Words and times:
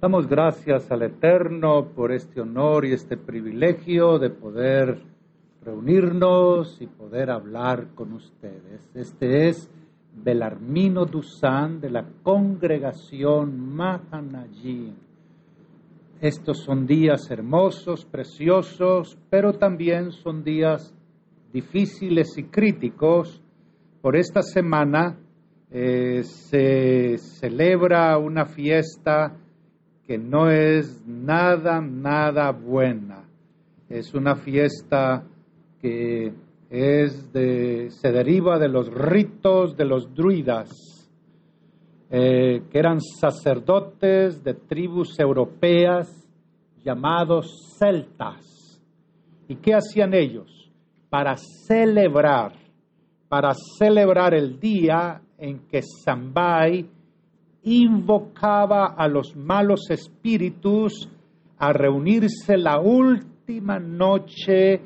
Damos 0.00 0.28
gracias 0.28 0.92
al 0.92 1.02
Eterno 1.02 1.88
por 1.88 2.12
este 2.12 2.40
honor 2.40 2.86
y 2.86 2.92
este 2.92 3.16
privilegio 3.16 4.20
de 4.20 4.30
poder 4.30 5.02
reunirnos 5.64 6.80
y 6.80 6.86
poder 6.86 7.32
hablar 7.32 7.88
con 7.96 8.12
ustedes. 8.12 8.88
Este 8.94 9.48
es 9.48 9.68
Belarmino 10.14 11.04
Dusan 11.04 11.80
de 11.80 11.90
la 11.90 12.06
congregación 12.22 13.74
Mahanajin. 13.74 14.94
Estos 16.20 16.58
son 16.58 16.86
días 16.86 17.28
hermosos, 17.32 18.04
preciosos, 18.04 19.18
pero 19.28 19.54
también 19.54 20.12
son 20.12 20.44
días 20.44 20.94
difíciles 21.52 22.38
y 22.38 22.44
críticos. 22.44 23.42
Por 24.00 24.14
esta 24.14 24.42
semana 24.42 25.18
eh, 25.72 26.22
se 26.22 27.18
celebra 27.18 28.16
una 28.16 28.46
fiesta 28.46 29.34
que 30.08 30.16
no 30.16 30.50
es 30.50 31.06
nada, 31.06 31.82
nada 31.82 32.50
buena. 32.50 33.28
Es 33.90 34.14
una 34.14 34.36
fiesta 34.36 35.22
que 35.82 36.32
es 36.70 37.30
de, 37.30 37.90
se 37.90 38.10
deriva 38.10 38.58
de 38.58 38.68
los 38.68 38.88
ritos 38.88 39.76
de 39.76 39.84
los 39.84 40.14
druidas, 40.14 40.70
eh, 42.08 42.62
que 42.70 42.78
eran 42.78 43.02
sacerdotes 43.02 44.42
de 44.42 44.54
tribus 44.54 45.20
europeas 45.20 46.08
llamados 46.82 47.76
celtas. 47.78 48.80
¿Y 49.46 49.56
qué 49.56 49.74
hacían 49.74 50.14
ellos? 50.14 50.72
Para 51.10 51.36
celebrar, 51.36 52.54
para 53.28 53.52
celebrar 53.78 54.32
el 54.32 54.58
día 54.58 55.20
en 55.36 55.66
que 55.68 55.82
Sambai 55.82 56.88
invocaba 57.62 58.94
a 58.96 59.08
los 59.08 59.36
malos 59.36 59.90
espíritus 59.90 61.08
a 61.58 61.72
reunirse 61.72 62.56
la 62.56 62.80
última 62.80 63.78
noche 63.78 64.80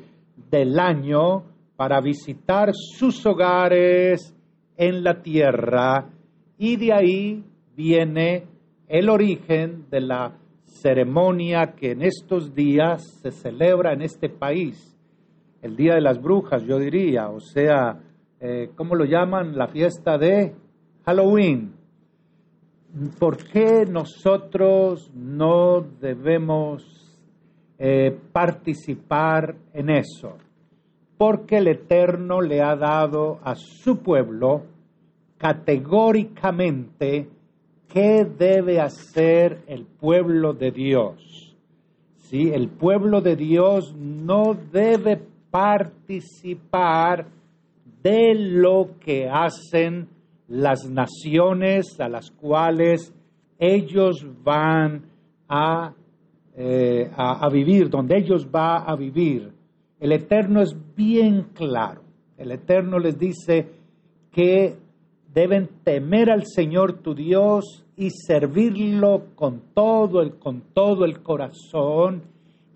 del 0.49 0.79
año 0.79 1.43
para 1.75 2.01
visitar 2.01 2.71
sus 2.73 3.25
hogares 3.25 4.35
en 4.77 5.03
la 5.03 5.21
tierra 5.21 6.09
y 6.57 6.77
de 6.77 6.93
ahí 6.93 7.43
viene 7.75 8.45
el 8.87 9.09
origen 9.09 9.85
de 9.89 10.01
la 10.01 10.37
ceremonia 10.65 11.73
que 11.75 11.91
en 11.91 12.01
estos 12.01 12.53
días 12.53 13.19
se 13.21 13.31
celebra 13.31 13.93
en 13.93 14.01
este 14.01 14.29
país, 14.29 14.97
el 15.61 15.75
Día 15.75 15.95
de 15.95 16.01
las 16.01 16.21
Brujas, 16.21 16.63
yo 16.63 16.77
diría, 16.77 17.29
o 17.29 17.39
sea, 17.39 17.99
eh, 18.39 18.69
¿cómo 18.75 18.95
lo 18.95 19.05
llaman? 19.05 19.57
La 19.57 19.67
fiesta 19.67 20.17
de 20.17 20.53
Halloween. 21.05 21.73
¿Por 23.11 23.37
qué 23.37 23.85
nosotros 23.85 25.11
no 25.13 25.81
debemos 25.81 26.83
eh, 27.77 28.17
participar 28.31 29.55
en 29.73 29.89
eso? 29.89 30.37
Porque 31.17 31.57
el 31.57 31.67
Eterno 31.67 32.41
le 32.41 32.61
ha 32.61 32.75
dado 32.75 33.39
a 33.43 33.55
su 33.55 33.99
pueblo 33.99 34.63
categóricamente 35.37 37.29
qué 37.87 38.25
debe 38.25 38.79
hacer 38.79 39.63
el 39.67 39.85
pueblo 39.85 40.53
de 40.53 40.71
Dios. 40.71 41.55
¿Sí? 42.17 42.51
El 42.53 42.69
pueblo 42.69 43.21
de 43.21 43.35
Dios 43.35 43.93
no 43.95 44.55
debe 44.71 45.21
participar 45.51 47.27
de 48.01 48.33
lo 48.35 48.97
que 48.99 49.29
hacen 49.29 50.07
las 50.47 50.89
naciones 50.89 51.99
a 51.99 52.09
las 52.09 52.31
cuales 52.31 53.13
ellos 53.57 54.25
van 54.43 55.05
eh, 56.55 57.09
a, 57.15 57.45
a, 57.45 57.49
vivir, 57.49 57.89
donde 57.89 58.17
ellos 58.17 58.49
van 58.49 58.83
a 58.85 58.95
vivir. 58.95 59.51
El 59.99 60.11
Eterno 60.11 60.61
es 60.61 60.75
bien 60.95 61.49
claro. 61.53 62.01
El 62.37 62.51
Eterno 62.51 62.99
les 62.99 63.17
dice 63.17 63.67
que 64.31 64.75
deben 65.33 65.69
temer 65.83 66.29
al 66.29 66.45
Señor 66.45 67.01
tu 67.01 67.15
Dios 67.15 67.83
y 67.95 68.09
servirlo 68.09 69.27
con 69.35 69.61
todo 69.73 70.21
el, 70.21 70.37
con 70.37 70.61
todo 70.73 71.05
el 71.05 71.21
corazón 71.21 72.23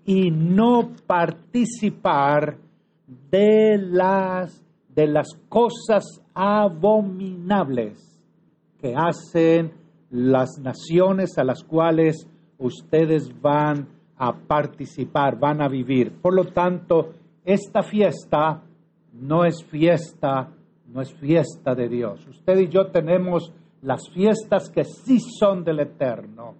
y 0.04 0.30
no 0.30 0.90
participar 1.06 2.56
de 3.30 3.78
las, 3.78 4.64
de 4.94 5.06
las 5.06 5.28
cosas 5.48 6.04
abominables 6.40 7.98
que 8.80 8.94
hacen 8.96 9.72
las 10.10 10.60
naciones 10.60 11.36
a 11.36 11.42
las 11.42 11.64
cuales 11.64 12.28
ustedes 12.58 13.28
van 13.42 13.88
a 14.16 14.32
participar, 14.32 15.36
van 15.36 15.60
a 15.60 15.68
vivir. 15.68 16.12
Por 16.22 16.34
lo 16.34 16.44
tanto, 16.44 17.14
esta 17.44 17.82
fiesta 17.82 18.62
no 19.14 19.44
es 19.44 19.64
fiesta, 19.64 20.52
no 20.86 21.02
es 21.02 21.12
fiesta 21.14 21.74
de 21.74 21.88
Dios. 21.88 22.24
Usted 22.28 22.56
y 22.60 22.68
yo 22.68 22.86
tenemos 22.92 23.52
las 23.82 24.08
fiestas 24.14 24.70
que 24.70 24.84
sí 24.84 25.18
son 25.18 25.64
del 25.64 25.80
Eterno, 25.80 26.54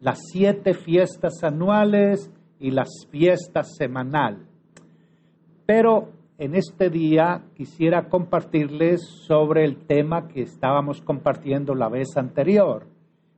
las 0.00 0.20
siete 0.32 0.72
fiestas 0.72 1.44
anuales 1.44 2.30
y 2.58 2.70
las 2.70 2.88
fiestas 3.10 3.76
semanal. 3.76 4.46
Pero 5.66 6.17
en 6.38 6.54
este 6.54 6.88
día 6.88 7.42
quisiera 7.54 8.08
compartirles 8.08 9.00
sobre 9.26 9.64
el 9.64 9.76
tema 9.86 10.28
que 10.28 10.42
estábamos 10.42 11.02
compartiendo 11.02 11.74
la 11.74 11.88
vez 11.88 12.16
anterior. 12.16 12.86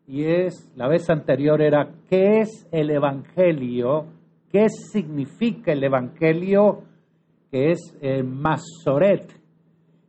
Y 0.06 0.24
es, 0.24 0.70
la 0.76 0.86
vez 0.86 1.08
anterior 1.08 1.62
era, 1.62 1.90
¿qué 2.10 2.40
es 2.40 2.68
el 2.70 2.90
Evangelio? 2.90 4.06
¿Qué 4.50 4.68
significa 4.68 5.72
el 5.72 5.82
Evangelio? 5.82 6.82
Que 7.50 7.70
es 7.70 7.96
el 8.02 8.24
Masoret. 8.24 9.32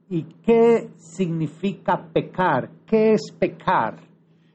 ¿Y 0.09 0.23
qué 0.43 0.89
significa 0.97 2.09
pecar? 2.11 2.69
¿Qué 2.85 3.13
es 3.13 3.31
pecar? 3.39 3.95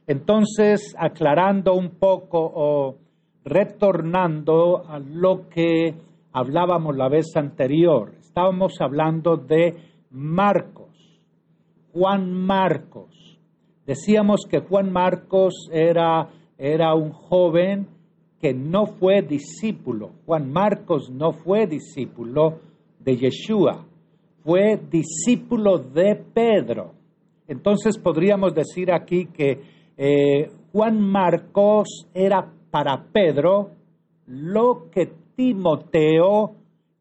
Entonces, 0.05 0.93
aclarando 0.99 1.73
un 1.73 1.89
poco 1.97 2.39
o 2.39 2.97
retornando 3.43 4.85
a 4.87 4.99
lo 4.99 5.49
que 5.49 5.95
hablábamos 6.33 6.95
la 6.95 7.09
vez 7.09 7.35
anterior, 7.35 8.11
estábamos 8.37 8.73
hablando 8.81 9.35
de 9.35 9.73
Marcos, 10.11 10.95
Juan 11.91 12.31
Marcos. 12.31 13.39
Decíamos 13.83 14.41
que 14.47 14.59
Juan 14.59 14.91
Marcos 14.93 15.67
era, 15.71 16.29
era 16.55 16.93
un 16.93 17.09
joven 17.13 17.87
que 18.39 18.53
no 18.53 18.85
fue 18.85 19.23
discípulo. 19.23 20.11
Juan 20.27 20.51
Marcos 20.51 21.09
no 21.09 21.31
fue 21.31 21.65
discípulo 21.65 22.59
de 22.99 23.17
Yeshua, 23.17 23.87
fue 24.43 24.79
discípulo 24.87 25.79
de 25.79 26.23
Pedro. 26.31 26.91
Entonces 27.47 27.97
podríamos 27.97 28.53
decir 28.53 28.91
aquí 28.91 29.25
que 29.33 29.61
eh, 29.97 30.51
Juan 30.71 31.01
Marcos 31.01 32.07
era 32.13 32.53
para 32.69 33.03
Pedro 33.11 33.71
lo 34.27 34.91
que 34.91 35.11
Timoteo 35.35 36.56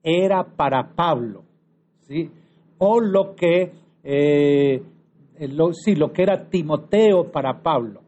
era 0.07 0.45
para 0.45 0.95
Pablo, 0.95 1.43
¿sí? 2.03 2.31
O 2.79 3.01
lo 3.01 3.35
que, 3.35 3.73
eh, 4.05 4.81
lo, 5.41 5.73
sí, 5.73 5.97
lo 5.97 6.13
que 6.13 6.23
era 6.23 6.49
Timoteo 6.49 7.33
para 7.33 7.61
Pablo. 7.61 8.03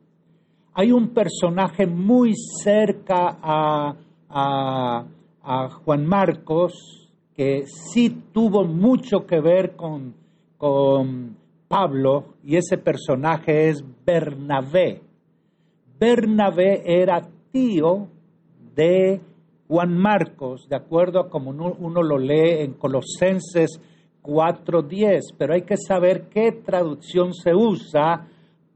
Hay 0.74 0.92
un 0.92 1.08
personaje 1.08 1.88
muy 1.88 2.34
cerca 2.62 3.38
a, 3.42 3.96
a, 4.30 5.06
Juan 5.84 6.06
Marcos 6.06 7.08
que 7.34 7.64
sí 7.66 8.22
tuvo 8.32 8.64
mucho 8.64 9.26
que 9.26 9.40
ver 9.40 9.74
con, 9.74 10.14
con 10.56 11.36
Pablo 11.66 12.34
y 12.44 12.56
ese 12.56 12.78
personaje 12.78 13.70
es 13.70 13.82
Bernabé. 14.06 15.00
Bernabé 15.98 16.82
era 16.84 17.22
tío 17.50 18.06
de 18.76 19.20
Juan 19.68 19.98
Marcos, 19.98 20.66
de 20.66 20.76
acuerdo 20.76 21.20
a 21.20 21.28
como 21.28 21.50
uno, 21.50 22.02
lo 22.02 22.18
lee 22.18 22.62
en 22.62 22.72
Colosenses 22.72 23.78
4.10, 24.22 25.34
pero 25.36 25.52
hay 25.52 25.62
que 25.62 25.76
saber 25.76 26.28
qué 26.30 26.52
traducción 26.52 27.34
se 27.34 27.54
usa 27.54 28.26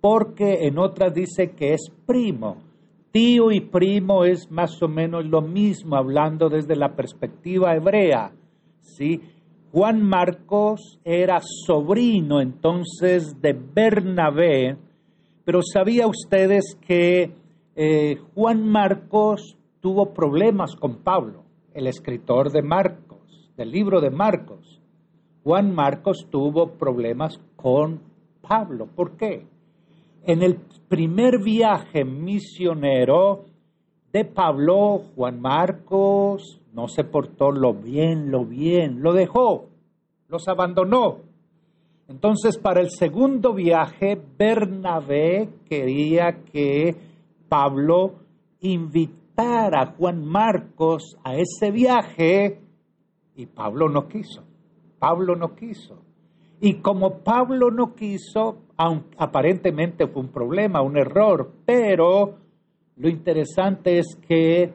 porque 0.02 0.66
en 0.66 0.78
otras 0.78 1.14
dice 1.14 1.52
que 1.52 1.72
es 1.72 1.90
primo. 2.04 2.58
Tío 3.10 3.50
y 3.50 3.60
primo 3.60 4.24
es 4.24 4.50
más 4.50 4.82
o 4.82 4.88
menos 4.88 5.24
lo 5.24 5.40
mismo, 5.40 5.96
hablando 5.96 6.50
desde 6.50 6.76
la 6.76 6.94
perspectiva 6.94 7.74
hebrea. 7.74 8.32
¿sí? 8.80 9.18
Juan 9.72 10.02
Marcos 10.02 11.00
era 11.04 11.40
sobrino 11.40 12.42
entonces 12.42 13.40
de 13.40 13.54
Bernabé, 13.54 14.76
pero 15.44 15.60
¿sabía 15.62 16.06
ustedes 16.06 16.76
que 16.86 17.30
eh, 17.74 18.16
Juan 18.34 18.68
Marcos 18.68 19.56
tuvo 19.82 20.14
problemas 20.14 20.76
con 20.76 21.02
Pablo, 21.02 21.42
el 21.74 21.88
escritor 21.88 22.52
de 22.52 22.62
Marcos, 22.62 23.50
del 23.56 23.72
libro 23.72 24.00
de 24.00 24.10
Marcos. 24.10 24.80
Juan 25.42 25.74
Marcos 25.74 26.28
tuvo 26.30 26.78
problemas 26.78 27.40
con 27.56 28.00
Pablo. 28.40 28.86
¿Por 28.86 29.16
qué? 29.16 29.44
En 30.24 30.42
el 30.42 30.60
primer 30.88 31.42
viaje 31.42 32.04
misionero 32.04 33.44
de 34.12 34.24
Pablo, 34.24 35.02
Juan 35.16 35.40
Marcos 35.40 36.60
no 36.72 36.86
se 36.86 37.02
portó 37.02 37.50
lo 37.50 37.74
bien, 37.74 38.30
lo 38.30 38.44
bien, 38.44 39.02
lo 39.02 39.12
dejó, 39.12 39.66
los 40.28 40.46
abandonó. 40.46 41.18
Entonces, 42.08 42.56
para 42.56 42.80
el 42.80 42.90
segundo 42.90 43.52
viaje, 43.52 44.16
Bernabé 44.38 45.48
quería 45.68 46.44
que 46.52 46.94
Pablo 47.48 48.12
invitara 48.60 49.21
a 49.36 49.94
Juan 49.96 50.24
Marcos 50.24 51.16
a 51.24 51.34
ese 51.36 51.70
viaje 51.70 52.60
y 53.34 53.46
Pablo 53.46 53.88
no 53.88 54.08
quiso. 54.08 54.44
Pablo 54.98 55.34
no 55.36 55.54
quiso. 55.54 56.02
Y 56.60 56.74
como 56.74 57.18
Pablo 57.24 57.70
no 57.70 57.94
quiso, 57.94 58.58
aparentemente 59.16 60.06
fue 60.06 60.22
un 60.22 60.28
problema, 60.28 60.80
un 60.82 60.96
error, 60.96 61.50
pero 61.64 62.38
lo 62.96 63.08
interesante 63.08 63.98
es 63.98 64.16
que 64.28 64.72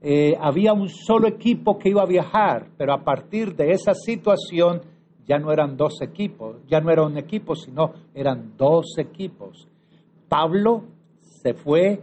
eh, 0.00 0.34
había 0.40 0.72
un 0.72 0.88
solo 0.88 1.28
equipo 1.28 1.78
que 1.78 1.90
iba 1.90 2.02
a 2.02 2.06
viajar, 2.06 2.68
pero 2.78 2.94
a 2.94 3.04
partir 3.04 3.54
de 3.54 3.72
esa 3.72 3.92
situación 3.92 4.80
ya 5.26 5.38
no 5.38 5.52
eran 5.52 5.76
dos 5.76 6.00
equipos, 6.00 6.56
ya 6.68 6.80
no 6.80 6.90
era 6.90 7.02
un 7.04 7.18
equipo, 7.18 7.54
sino 7.54 7.92
eran 8.14 8.56
dos 8.56 8.94
equipos. 8.96 9.68
Pablo 10.28 10.84
se 11.20 11.52
fue, 11.54 12.00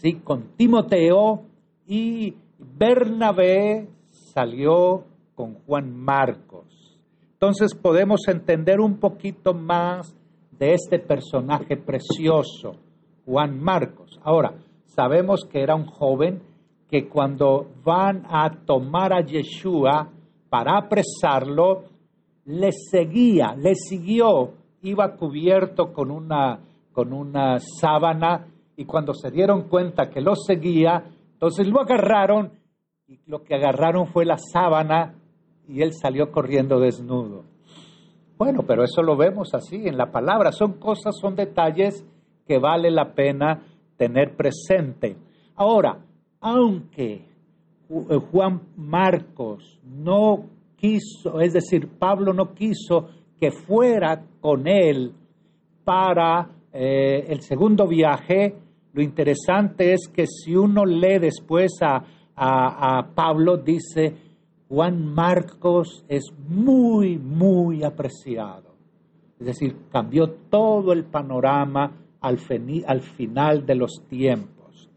sí, 0.00 0.14
con 0.24 0.56
Timoteo 0.56 1.42
y 1.86 2.34
Bernabé 2.58 3.88
salió 4.10 5.04
con 5.34 5.54
Juan 5.66 5.94
Marcos. 5.94 6.98
Entonces 7.32 7.74
podemos 7.74 8.20
entender 8.28 8.80
un 8.80 8.98
poquito 8.98 9.54
más 9.54 10.14
de 10.58 10.74
este 10.74 10.98
personaje 10.98 11.76
precioso, 11.76 12.76
Juan 13.24 13.60
Marcos. 13.60 14.18
Ahora, 14.24 14.54
sabemos 14.86 15.44
que 15.50 15.62
era 15.62 15.76
un 15.76 15.86
joven 15.86 16.42
que 16.90 17.08
cuando 17.08 17.68
van 17.84 18.24
a 18.28 18.50
tomar 18.64 19.12
a 19.12 19.24
Yeshua 19.24 20.10
para 20.48 20.78
apresarlo, 20.78 21.84
le 22.46 22.70
seguía, 22.72 23.54
le 23.56 23.74
siguió, 23.74 24.54
iba 24.82 25.16
cubierto 25.16 25.92
con 25.92 26.10
una, 26.10 26.60
con 26.92 27.12
una 27.12 27.58
sábana 27.58 28.46
y 28.78 28.84
cuando 28.84 29.12
se 29.12 29.32
dieron 29.32 29.62
cuenta 29.62 30.08
que 30.08 30.20
lo 30.20 30.36
seguía, 30.36 31.02
entonces 31.32 31.66
lo 31.66 31.80
agarraron 31.80 32.52
y 33.08 33.18
lo 33.26 33.42
que 33.42 33.56
agarraron 33.56 34.06
fue 34.06 34.24
la 34.24 34.36
sábana 34.38 35.16
y 35.66 35.82
él 35.82 35.92
salió 35.92 36.30
corriendo 36.30 36.78
desnudo. 36.78 37.42
Bueno, 38.38 38.60
pero 38.68 38.84
eso 38.84 39.02
lo 39.02 39.16
vemos 39.16 39.52
así 39.52 39.88
en 39.88 39.98
la 39.98 40.12
palabra. 40.12 40.52
Son 40.52 40.74
cosas, 40.74 41.16
son 41.20 41.34
detalles 41.34 42.06
que 42.46 42.58
vale 42.60 42.92
la 42.92 43.14
pena 43.14 43.64
tener 43.96 44.36
presente. 44.36 45.16
Ahora, 45.56 45.98
aunque 46.40 47.14
eh, 47.14 47.24
Juan 48.30 48.60
Marcos 48.76 49.80
no 49.82 50.44
quiso, 50.76 51.40
es 51.40 51.52
decir, 51.52 51.88
Pablo 51.98 52.32
no 52.32 52.54
quiso 52.54 53.08
que 53.40 53.50
fuera 53.50 54.24
con 54.40 54.68
él 54.68 55.14
para 55.82 56.48
eh, 56.72 57.24
el 57.26 57.40
segundo 57.40 57.88
viaje, 57.88 58.54
lo 58.92 59.02
interesante 59.02 59.92
es 59.92 60.08
que 60.12 60.26
si 60.26 60.56
uno 60.56 60.84
lee 60.84 61.18
después 61.18 61.72
a, 61.82 62.04
a 62.34 63.14
Pablo, 63.14 63.56
dice, 63.56 64.14
Juan 64.68 65.14
Marcos 65.14 66.04
es 66.08 66.24
muy, 66.48 67.18
muy 67.18 67.84
apreciado. 67.84 68.74
Es 69.40 69.46
decir, 69.46 69.76
cambió 69.90 70.28
todo 70.50 70.92
el 70.92 71.04
panorama 71.04 71.92
al, 72.20 72.38
al 72.86 73.00
final 73.00 73.64
de 73.64 73.74
los 73.74 74.02
tiempos. 74.08 74.90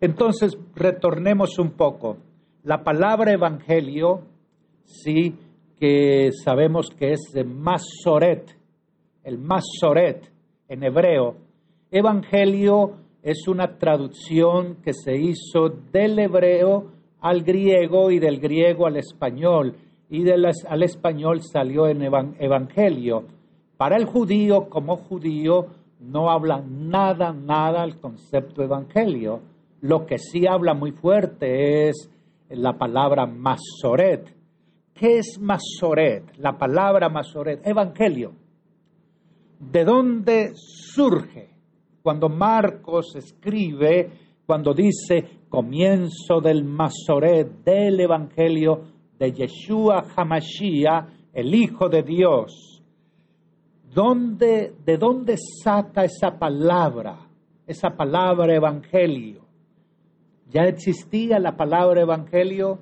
Entonces, 0.00 0.56
retornemos 0.74 1.58
un 1.58 1.72
poco. 1.72 2.18
La 2.62 2.82
palabra 2.82 3.32
evangelio, 3.32 4.22
sí, 4.84 5.34
que 5.78 6.30
sabemos 6.32 6.90
que 6.90 7.12
es 7.12 7.30
de 7.34 7.44
Masoret, 7.44 8.56
el 9.22 9.38
Masoret 9.38 10.30
en 10.68 10.82
hebreo. 10.82 11.36
Evangelio 11.90 13.03
es 13.24 13.48
una 13.48 13.78
traducción 13.78 14.76
que 14.82 14.92
se 14.92 15.16
hizo 15.16 15.70
del 15.90 16.18
hebreo 16.18 16.92
al 17.20 17.42
griego 17.42 18.10
y 18.10 18.18
del 18.18 18.38
griego 18.38 18.86
al 18.86 18.98
español, 18.98 19.76
y 20.10 20.22
del, 20.24 20.44
al 20.44 20.82
español 20.82 21.40
salió 21.40 21.88
en 21.88 22.02
evangelio. 22.02 23.24
Para 23.78 23.96
el 23.96 24.04
judío, 24.04 24.68
como 24.68 24.96
judío, 24.96 25.68
no 26.00 26.30
habla 26.30 26.62
nada, 26.68 27.32
nada 27.32 27.82
el 27.84 27.98
concepto 27.98 28.62
evangelio. 28.62 29.40
Lo 29.80 30.04
que 30.04 30.18
sí 30.18 30.46
habla 30.46 30.74
muy 30.74 30.92
fuerte 30.92 31.88
es 31.88 32.10
la 32.50 32.74
palabra 32.74 33.24
masoret. 33.24 34.34
¿Qué 34.92 35.18
es 35.18 35.38
masoret? 35.40 36.24
La 36.36 36.58
palabra 36.58 37.08
masoret, 37.08 37.66
evangelio. 37.66 38.32
¿De 39.58 39.82
dónde 39.82 40.52
surge? 40.54 41.53
Cuando 42.04 42.28
Marcos 42.28 43.16
escribe, 43.16 44.10
cuando 44.44 44.74
dice 44.74 45.46
comienzo 45.48 46.38
del 46.42 46.62
Masoret, 46.62 47.64
del 47.64 47.98
Evangelio 47.98 48.82
de 49.18 49.32
Yeshua 49.32 50.04
Hamashiach, 50.14 51.08
el 51.32 51.54
Hijo 51.54 51.88
de 51.88 52.02
Dios. 52.02 52.82
¿Dónde, 53.90 54.74
¿De 54.84 54.98
dónde 54.98 55.36
saca 55.38 56.04
esa 56.04 56.38
palabra, 56.38 57.26
esa 57.66 57.96
palabra 57.96 58.54
Evangelio? 58.54 59.40
¿Ya 60.50 60.64
existía 60.64 61.38
la 61.38 61.56
palabra 61.56 62.02
Evangelio? 62.02 62.80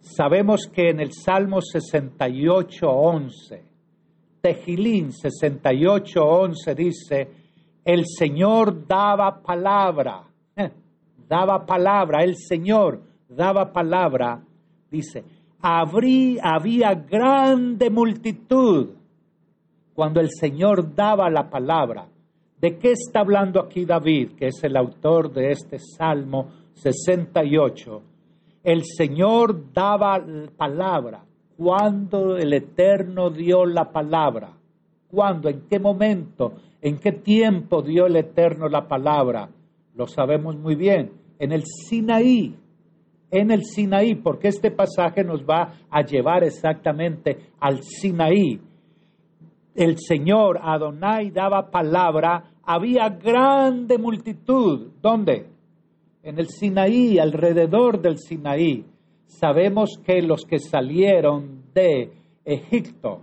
Sabemos 0.00 0.68
que 0.72 0.88
en 0.88 1.00
el 1.00 1.12
Salmo 1.12 1.60
68, 1.60 2.88
11, 2.88 3.62
Tejilín 4.40 5.12
68, 5.12 6.18
11 6.18 6.74
dice, 6.74 7.39
el 7.84 8.04
Señor 8.06 8.86
daba 8.86 9.42
palabra 9.42 10.30
daba 11.30 11.64
palabra, 11.64 12.24
el 12.24 12.34
Señor 12.36 13.00
daba 13.28 13.72
palabra, 13.72 14.42
dice, 14.90 15.22
había 15.62 16.94
grande 16.94 17.88
multitud 17.88 18.88
cuando 19.94 20.20
el 20.20 20.28
Señor 20.28 20.92
daba 20.92 21.30
la 21.30 21.48
palabra. 21.48 22.08
¿De 22.60 22.76
qué 22.78 22.92
está 22.92 23.20
hablando 23.20 23.60
aquí 23.60 23.84
David, 23.84 24.32
que 24.36 24.48
es 24.48 24.64
el 24.64 24.76
autor 24.76 25.32
de 25.32 25.52
este 25.52 25.78
Salmo 25.78 26.48
68? 26.72 28.02
El 28.64 28.82
Señor 28.84 29.72
daba 29.72 30.20
palabra. 30.56 31.24
¿Cuándo 31.56 32.36
el 32.36 32.52
Eterno 32.54 33.30
dio 33.30 33.64
la 33.66 33.84
palabra? 33.92 34.50
¿Cuándo? 35.10 35.48
¿En 35.48 35.62
qué 35.68 35.78
momento? 35.78 36.54
¿En 36.80 36.98
qué 36.98 37.12
tiempo 37.12 37.82
dio 37.82 38.06
el 38.06 38.16
Eterno 38.16 38.68
la 38.68 38.86
palabra? 38.86 39.48
Lo 39.94 40.06
sabemos 40.06 40.56
muy 40.56 40.76
bien 40.76 41.10
en 41.40 41.52
el 41.52 41.62
Sinaí, 41.64 42.54
en 43.30 43.50
el 43.50 43.64
Sinaí, 43.64 44.14
porque 44.14 44.48
este 44.48 44.70
pasaje 44.70 45.24
nos 45.24 45.42
va 45.42 45.74
a 45.90 46.02
llevar 46.02 46.44
exactamente 46.44 47.38
al 47.58 47.82
Sinaí. 47.82 48.60
El 49.74 49.96
Señor 49.98 50.58
Adonai 50.62 51.30
daba 51.30 51.70
palabra, 51.70 52.44
había 52.62 53.08
grande 53.08 53.96
multitud. 53.98 54.92
¿Dónde? 55.00 55.46
En 56.22 56.38
el 56.38 56.48
Sinaí, 56.48 57.18
alrededor 57.18 58.00
del 58.02 58.18
Sinaí. 58.18 58.84
Sabemos 59.24 59.98
que 60.04 60.20
los 60.20 60.44
que 60.44 60.58
salieron 60.58 61.62
de 61.72 62.12
Egipto, 62.44 63.22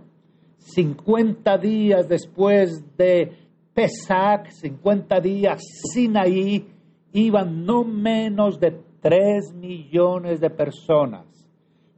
50 0.58 1.58
días 1.58 2.08
después 2.08 2.84
de 2.96 3.32
Pesach, 3.74 4.50
50 4.50 5.20
días 5.20 5.62
Sinaí, 5.92 6.66
iban 7.12 7.64
no 7.64 7.84
menos 7.84 8.60
de 8.60 8.76
tres 9.00 9.52
millones 9.54 10.40
de 10.40 10.50
personas, 10.50 11.26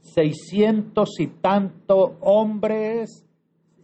seiscientos 0.00 1.18
y 1.18 1.26
tanto 1.26 2.18
hombres 2.20 3.24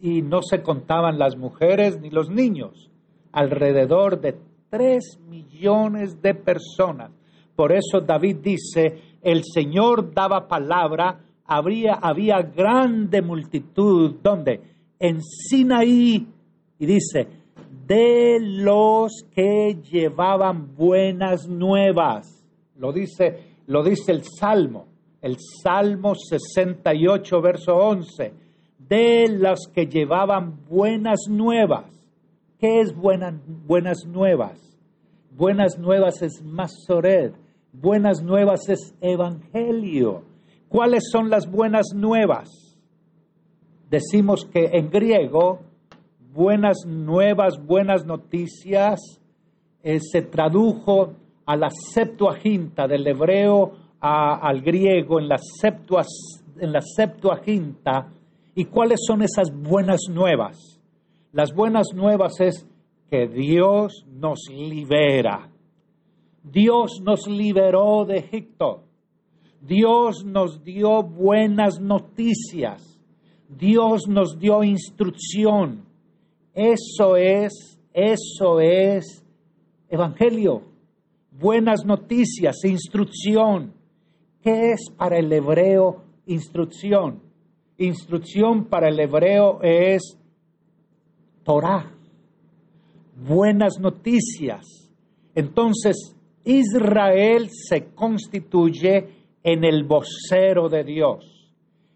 y 0.01 0.21
no 0.21 0.41
se 0.41 0.61
contaban 0.61 1.17
las 1.17 1.35
mujeres 1.35 1.99
ni 1.99 2.09
los 2.09 2.29
niños, 2.29 2.91
alrededor 3.31 4.21
de 4.21 4.37
tres 4.69 5.19
millones 5.27 6.21
de 6.21 6.35
personas. 6.35 7.11
Por 7.55 7.71
eso 7.71 8.01
David 8.01 8.37
dice, 8.43 9.01
el 9.23 9.41
Señor 9.43 10.13
daba 10.13 10.47
palabra, 10.47 11.19
habría, 11.47 11.93
había 11.93 12.41
grande 12.41 13.21
multitud, 13.21 14.15
¿dónde? 14.21 14.61
En 14.99 15.21
Sinaí, 15.21 16.27
y 16.79 16.85
dice, 16.85 17.27
de 17.87 18.37
los 18.41 19.23
que 19.33 19.77
llevaban 19.89 20.75
buenas 20.75 21.47
nuevas. 21.47 22.45
Lo 22.75 22.91
dice, 22.91 23.39
lo 23.67 23.83
dice 23.83 24.11
el 24.11 24.23
Salmo, 24.23 24.87
el 25.21 25.37
Salmo 25.63 26.13
68, 26.15 27.41
verso 27.41 27.75
11. 27.75 28.33
De 28.77 29.27
los 29.29 29.67
que 29.73 29.87
llevaban 29.87 30.65
buenas 30.69 31.27
nuevas. 31.29 31.91
¿Qué 32.59 32.81
es 32.81 32.95
buenas 32.95 34.05
nuevas? 34.05 34.59
Buenas 35.31 35.77
nuevas 35.77 36.21
es 36.21 36.43
Masoret. 36.43 37.33
Buenas 37.71 38.23
nuevas 38.23 38.67
es 38.69 38.95
Evangelio. 39.01 40.23
¿Cuáles 40.69 41.09
son 41.11 41.29
las 41.29 41.49
buenas 41.49 41.93
nuevas? 41.95 42.49
Decimos 43.89 44.45
que 44.45 44.65
en 44.73 44.89
griego, 44.89 45.59
buenas 46.33 46.85
nuevas, 46.85 47.53
buenas 47.65 48.05
noticias, 48.05 48.99
eh, 49.81 49.99
se 50.01 50.23
tradujo 50.23 51.13
a 51.45 51.55
la 51.55 51.69
Septuaginta, 51.69 52.87
del 52.87 53.07
hebreo 53.07 53.71
al 54.01 54.61
griego, 54.61 55.19
en 55.19 55.29
la, 55.29 55.37
en 56.59 56.71
la 56.73 56.81
Septuaginta. 56.81 58.09
¿Y 58.53 58.65
cuáles 58.65 58.99
son 59.07 59.21
esas 59.21 59.49
buenas 59.55 60.01
nuevas? 60.09 60.81
Las 61.31 61.53
buenas 61.53 61.87
nuevas 61.95 62.39
es 62.41 62.67
que 63.09 63.27
Dios 63.27 64.05
nos 64.11 64.39
libera. 64.49 65.49
Dios 66.43 66.99
nos 67.01 67.27
liberó 67.27 68.03
de 68.05 68.17
Egipto. 68.17 68.86
Dios 69.61 70.23
nos 70.25 70.63
dio 70.63 71.03
buenas 71.03 71.79
noticias. 71.79 72.99
Dios 73.49 74.07
nos 74.07 74.37
dio 74.39 74.63
instrucción. 74.63 75.85
Eso 76.53 77.15
es, 77.15 77.79
eso 77.93 78.59
es 78.59 79.23
evangelio. 79.89 80.63
Buenas 81.31 81.85
noticias, 81.85 82.63
instrucción. 82.63 83.73
¿Qué 84.41 84.71
es 84.71 84.89
para 84.95 85.17
el 85.17 85.31
hebreo 85.31 86.03
instrucción? 86.25 87.21
Instrucción 87.77 88.65
para 88.65 88.89
el 88.89 88.99
hebreo 88.99 89.59
es 89.61 90.17
Torah 91.43 91.97
buenas 93.17 93.79
noticias. 93.79 94.89
Entonces, 95.33 96.15
Israel 96.43 97.49
se 97.49 97.87
constituye 97.93 99.16
en 99.47 99.63
el 99.63 99.85
vocero 99.85 100.67
de 100.67 100.83
Dios, 100.83 101.53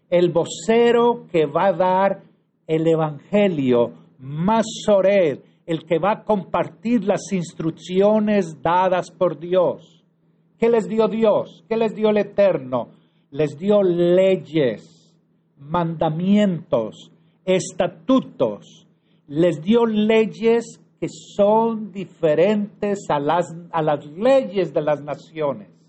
el 0.08 0.30
vocero 0.30 1.26
que 1.30 1.44
va 1.44 1.66
a 1.66 1.72
dar 1.74 2.22
el 2.66 2.86
Evangelio, 2.86 3.92
Masored, 4.20 5.40
el 5.66 5.84
que 5.84 5.98
va 5.98 6.12
a 6.12 6.24
compartir 6.24 7.04
las 7.04 7.30
instrucciones 7.30 8.62
dadas 8.62 9.10
por 9.10 9.38
Dios. 9.38 10.02
¿Qué 10.58 10.70
les 10.70 10.88
dio 10.88 11.08
Dios? 11.08 11.62
¿Qué 11.68 11.76
les 11.76 11.94
dio 11.94 12.08
el 12.08 12.16
Eterno? 12.16 12.88
Les 13.30 13.58
dio 13.58 13.82
leyes, 13.82 15.14
mandamientos, 15.58 17.12
estatutos, 17.44 18.88
les 19.26 19.60
dio 19.60 19.84
leyes 19.84 20.80
que 20.98 21.08
son 21.36 21.92
diferentes 21.92 23.00
a 23.10 23.18
las, 23.18 23.54
a 23.72 23.82
las 23.82 24.06
leyes 24.06 24.72
de 24.72 24.80
las 24.80 25.02
naciones. 25.02 25.81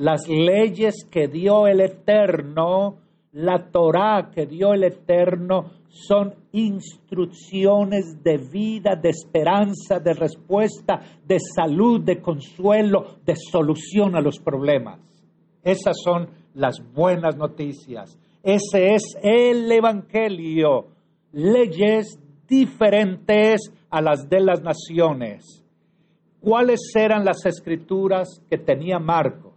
Las 0.00 0.26
leyes 0.30 1.04
que 1.10 1.28
dio 1.28 1.66
el 1.66 1.82
Eterno, 1.82 2.96
la 3.32 3.70
Torah 3.70 4.30
que 4.34 4.46
dio 4.46 4.72
el 4.72 4.84
Eterno, 4.84 5.72
son 5.90 6.36
instrucciones 6.52 8.22
de 8.24 8.38
vida, 8.38 8.96
de 8.96 9.10
esperanza, 9.10 10.00
de 10.02 10.14
respuesta, 10.14 11.02
de 11.26 11.36
salud, 11.38 12.00
de 12.02 12.22
consuelo, 12.22 13.18
de 13.26 13.34
solución 13.36 14.16
a 14.16 14.22
los 14.22 14.38
problemas. 14.38 15.00
Esas 15.62 15.96
son 16.02 16.30
las 16.54 16.76
buenas 16.94 17.36
noticias. 17.36 18.18
Ese 18.42 18.94
es 18.94 19.02
el 19.22 19.70
Evangelio. 19.70 20.86
Leyes 21.32 22.18
diferentes 22.48 23.70
a 23.90 24.00
las 24.00 24.30
de 24.30 24.40
las 24.40 24.62
naciones. 24.62 25.62
¿Cuáles 26.40 26.80
eran 26.96 27.22
las 27.22 27.44
escrituras 27.44 28.42
que 28.48 28.56
tenía 28.56 28.98
Marcos? 28.98 29.49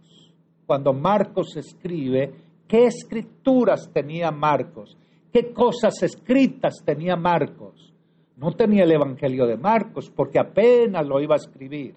Cuando 0.66 0.92
Marcos 0.92 1.56
escribe, 1.56 2.32
¿qué 2.66 2.86
escrituras 2.86 3.90
tenía 3.92 4.30
Marcos? 4.30 4.96
¿Qué 5.32 5.52
cosas 5.52 6.02
escritas 6.02 6.82
tenía 6.84 7.16
Marcos? 7.16 7.92
No 8.36 8.52
tenía 8.52 8.84
el 8.84 8.92
Evangelio 8.92 9.46
de 9.46 9.56
Marcos 9.56 10.10
porque 10.14 10.38
apenas 10.38 11.06
lo 11.06 11.20
iba 11.20 11.34
a 11.34 11.38
escribir. 11.38 11.94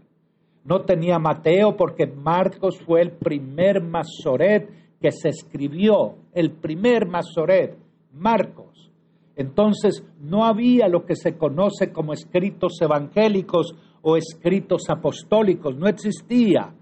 No 0.65 0.81
tenía 0.81 1.17
Mateo 1.17 1.77
porque 1.77 2.07
Marcos 2.07 2.79
fue 2.86 3.01
el 3.01 3.12
primer 3.12 3.81
masoret 3.81 4.69
que 5.00 5.12
se 5.12 5.29
escribió, 5.29 6.15
el 6.33 6.51
primer 6.51 7.07
masoret, 7.07 7.77
Marcos. 8.13 8.91
Entonces 9.36 10.03
no 10.19 10.43
había 10.43 10.88
lo 10.88 11.05
que 11.05 11.15
se 11.15 11.38
conoce 11.38 11.91
como 11.93 12.12
escritos 12.12 12.81
evangélicos 12.81 13.75
o 14.01 14.17
escritos 14.17 14.89
apostólicos, 14.89 15.77
no 15.77 15.88
existía. 15.88 16.74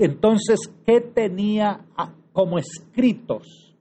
Entonces, 0.00 0.60
¿qué 0.86 1.02
tenía 1.02 1.84
como 2.32 2.58
escritos? 2.58 3.76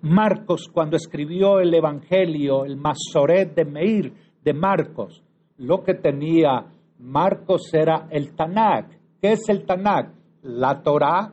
Marcos, 0.00 0.68
cuando 0.72 0.96
escribió 0.96 1.60
el 1.60 1.72
Evangelio, 1.72 2.64
el 2.64 2.76
Masoret 2.76 3.54
de 3.54 3.64
Meir 3.64 4.12
de 4.42 4.52
Marcos, 4.52 5.22
lo 5.58 5.84
que 5.84 5.94
tenía 5.94 6.66
Marcos 6.98 7.72
era 7.72 8.08
el 8.10 8.34
Tanakh. 8.34 8.90
¿Qué 9.20 9.34
es 9.34 9.48
el 9.48 9.64
Tanakh? 9.64 10.12
La 10.42 10.82
Torah, 10.82 11.32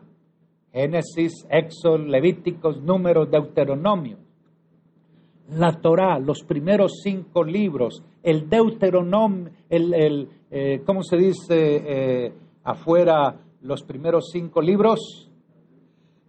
Génesis, 0.72 1.48
Éxodo, 1.50 1.98
Levíticos, 1.98 2.80
Números, 2.84 3.32
Deuteronomio 3.32 4.20
la 5.52 5.72
Torá, 5.82 6.20
los 6.20 6.44
primeros 6.44 7.00
cinco 7.02 7.44
libros, 7.44 8.04
el 8.22 8.48
Deuteronomio, 8.48 9.50
el, 9.68 10.30
eh, 10.52 10.84
¿cómo 10.86 11.02
se 11.02 11.18
dice 11.18 11.48
eh, 11.58 12.34
afuera 12.64 13.36
los 13.62 13.84
primeros 13.84 14.30
cinco 14.32 14.62
libros? 14.62 15.30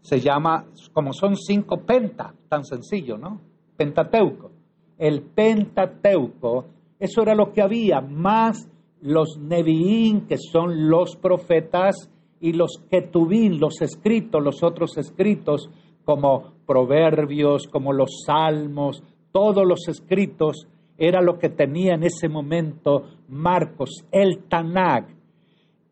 Se 0.00 0.20
llama, 0.20 0.66
como 0.92 1.12
son 1.12 1.36
cinco 1.36 1.82
penta, 1.84 2.34
tan 2.48 2.64
sencillo, 2.64 3.18
¿no? 3.18 3.40
Pentateuco. 3.76 4.50
El 4.98 5.22
Pentateuco, 5.22 6.66
eso 6.98 7.22
era 7.22 7.34
lo 7.34 7.52
que 7.52 7.62
había, 7.62 8.00
más 8.00 8.68
los 9.00 9.38
Neviín, 9.38 10.26
que 10.26 10.36
son 10.36 10.88
los 10.88 11.16
profetas, 11.16 12.10
y 12.40 12.54
los 12.54 12.82
Ketubín, 12.90 13.60
los 13.60 13.80
escritos, 13.82 14.42
los 14.42 14.62
otros 14.62 14.96
escritos, 14.96 15.70
como 16.04 16.54
proverbios, 16.66 17.66
como 17.68 17.92
los 17.92 18.22
salmos, 18.26 19.02
todos 19.30 19.66
los 19.66 19.86
escritos, 19.88 20.66
era 20.96 21.20
lo 21.20 21.38
que 21.38 21.50
tenía 21.50 21.94
en 21.94 22.04
ese 22.04 22.28
momento 22.28 23.04
Marcos, 23.28 24.06
el 24.10 24.44
Tanakh. 24.48 25.19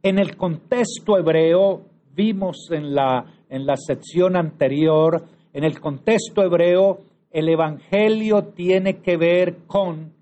En 0.03 0.19
el 0.19 0.37
contexto 0.37 1.19
hebreo, 1.19 1.83
vimos 2.15 2.69
en 2.71 2.95
la, 2.95 3.25
en 3.49 3.67
la 3.67 3.77
sección 3.77 4.37
anterior, 4.37 5.25
en 5.53 5.65
el 5.65 5.81
contexto 5.81 6.43
hebreo, 6.43 7.01
el 7.31 7.49
Evangelio 7.49 8.45
tiene 8.55 9.01
que 9.01 9.17
ver 9.17 9.67
con 9.67 10.13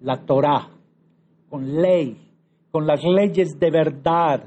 la 0.00 0.24
Torah, 0.24 0.68
con 1.48 1.80
ley, 1.80 2.16
con 2.70 2.86
las 2.86 3.02
leyes 3.02 3.58
de 3.58 3.70
verdad, 3.70 4.44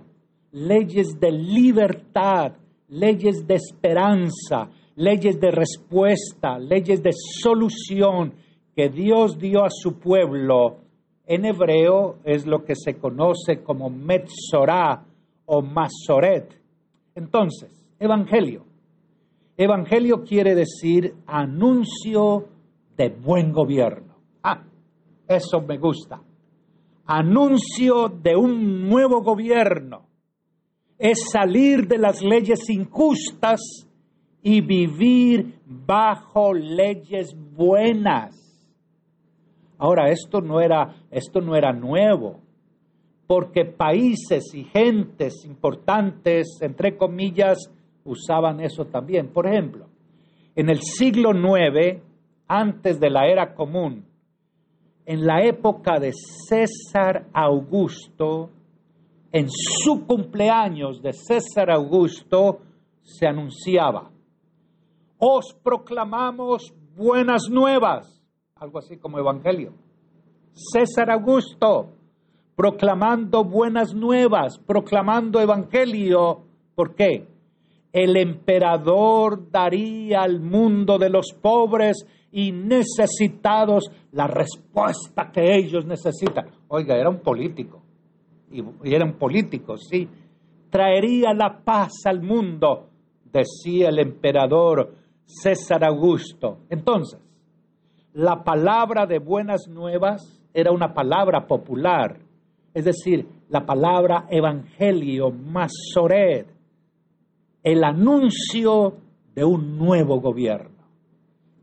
leyes 0.52 1.20
de 1.20 1.32
libertad, 1.32 2.54
leyes 2.88 3.46
de 3.48 3.56
esperanza, 3.56 4.70
leyes 4.96 5.40
de 5.40 5.52
respuesta, 5.52 6.60
leyes 6.60 7.02
de 7.02 7.12
solución 7.14 8.34
que 8.76 8.90
Dios 8.90 9.38
dio 9.38 9.64
a 9.64 9.70
su 9.70 10.00
pueblo. 10.00 10.78
En 11.30 11.46
hebreo 11.46 12.16
es 12.24 12.48
lo 12.48 12.66
que 12.66 12.74
se 12.76 12.98
conoce 12.98 13.62
como 13.64 13.92
Metzorah 13.92 15.06
o 15.46 15.62
Masoret. 15.62 16.60
Entonces, 17.14 17.86
Evangelio. 18.00 18.66
Evangelio 19.56 20.24
quiere 20.24 20.56
decir 20.56 21.14
anuncio 21.28 22.48
de 22.98 23.10
buen 23.10 23.52
gobierno. 23.52 24.16
Ah, 24.42 24.64
eso 25.28 25.62
me 25.62 25.78
gusta. 25.78 26.20
Anuncio 27.06 28.10
de 28.10 28.36
un 28.36 28.90
nuevo 28.90 29.22
gobierno. 29.22 30.08
Es 30.98 31.30
salir 31.32 31.88
de 31.88 32.00
las 32.00 32.24
leyes 32.24 32.68
injustas 32.72 33.62
y 34.42 34.62
vivir 34.62 35.60
bajo 35.64 36.56
leyes 36.56 37.36
buenas. 37.56 38.39
Ahora, 39.80 40.10
esto 40.10 40.42
no 40.42 40.60
era, 40.60 40.94
esto 41.10 41.40
no 41.40 41.56
era 41.56 41.72
nuevo, 41.72 42.42
porque 43.26 43.64
países 43.64 44.54
y 44.54 44.66
gentes 44.66 45.46
importantes, 45.46 46.60
entre 46.62 46.98
comillas, 46.98 47.58
usaban 48.04 48.60
eso 48.60 48.86
también. 48.86 49.30
Por 49.30 49.48
ejemplo, 49.48 49.88
en 50.56 50.70
el 50.70 50.82
siglo 50.82 51.32
IX, 51.32 52.02
antes 52.48 53.00
de 53.00 53.10
la 53.10 53.28
era 53.28 53.54
común, 53.54 54.06
en 55.06 55.26
la 55.26 55.44
época 55.46 55.98
de 55.98 56.12
César 56.14 57.28
Augusto, 57.34 58.50
en 59.32 59.48
su 59.50 60.06
cumpleaños 60.06 61.02
de 61.02 61.14
César 61.14 61.72
Augusto, 61.72 62.60
se 63.02 63.26
anunciaba, 63.26 64.12
os 65.18 65.54
proclamamos 65.64 66.74
buenas 66.96 67.44
nuevas, 67.50 68.19
algo 68.60 68.80
así 68.80 68.98
como 68.98 69.18
evangelio. 69.20 69.74
César 70.52 71.10
Augusto, 71.12 71.94
proclamando 72.56 73.44
buenas 73.44 73.94
nuevas, 73.94 74.60
proclamando 74.60 75.40
evangelio. 75.40 76.42
¿Por 76.76 76.94
qué? 76.94 77.26
El 77.92 78.18
emperador 78.18 79.50
daría 79.50 80.22
al 80.22 80.42
mundo 80.42 80.98
de 80.98 81.10
los 81.10 81.34
pobres 81.42 82.06
y 82.32 82.52
necesitados 82.52 83.90
la 84.12 84.28
respuesta 84.28 85.32
que 85.32 85.56
ellos 85.56 85.86
necesitan. 85.86 86.48
Oiga, 86.68 86.96
era 86.98 87.10
un 87.10 87.20
político, 87.20 87.82
y, 88.52 88.62
era 88.84 89.06
un 89.06 89.14
político, 89.14 89.78
sí. 89.78 90.08
Traería 90.70 91.34
la 91.34 91.62
paz 91.64 91.94
al 92.06 92.22
mundo, 92.22 92.90
decía 93.24 93.90
el 93.90 94.00
emperador 94.00 94.94
César 95.26 95.84
Augusto. 95.84 96.60
Entonces, 96.70 97.20
la 98.14 98.44
palabra 98.44 99.06
de 99.06 99.20
buenas 99.20 99.68
nuevas 99.68 100.42
era 100.54 100.72
una 100.72 100.94
palabra 100.94 101.48
popular, 101.48 102.20
es 102.74 102.86
decir, 102.86 103.28
la 103.50 103.66
palabra 103.66 104.28
evangelio, 104.30 105.32
masoret, 105.32 106.48
el 107.64 107.84
anuncio 107.84 108.96
de 109.36 109.44
un 109.44 109.78
nuevo 109.78 110.20
gobierno. 110.20 110.80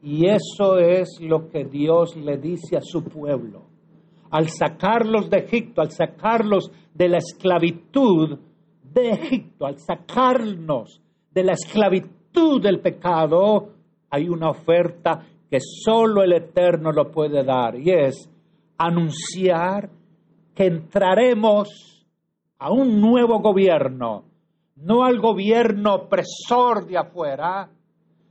Y 0.02 0.26
eso 0.26 0.78
es 0.78 1.18
lo 1.20 1.48
que 1.48 1.64
Dios 1.64 2.16
le 2.16 2.38
dice 2.38 2.76
a 2.76 2.80
su 2.80 3.02
pueblo. 3.02 3.64
Al 4.30 4.48
sacarlos 4.48 5.30
de 5.30 5.38
Egipto, 5.38 5.80
al 5.80 5.90
sacarlos 5.90 6.70
de 6.94 7.08
la 7.08 7.18
esclavitud 7.18 8.38
de 8.82 9.10
Egipto, 9.10 9.66
al 9.66 9.78
sacarnos 9.78 11.00
de 11.32 11.44
la 11.44 11.52
esclavitud 11.52 12.62
del 12.62 12.80
pecado, 12.80 13.70
hay 14.10 14.28
una 14.28 14.50
oferta 14.50 15.24
que 15.50 15.58
solo 15.60 16.22
el 16.22 16.32
Eterno 16.32 16.92
lo 16.92 17.10
puede 17.10 17.44
dar 17.44 17.76
y 17.76 17.90
es 17.90 18.28
anunciar 18.78 19.88
que 20.54 20.66
entraremos 20.66 22.04
a 22.58 22.72
un 22.72 23.00
nuevo 23.00 23.40
gobierno, 23.40 24.24
no 24.76 25.04
al 25.04 25.20
gobierno 25.20 25.94
opresor 25.94 26.86
de 26.86 26.98
afuera, 26.98 27.70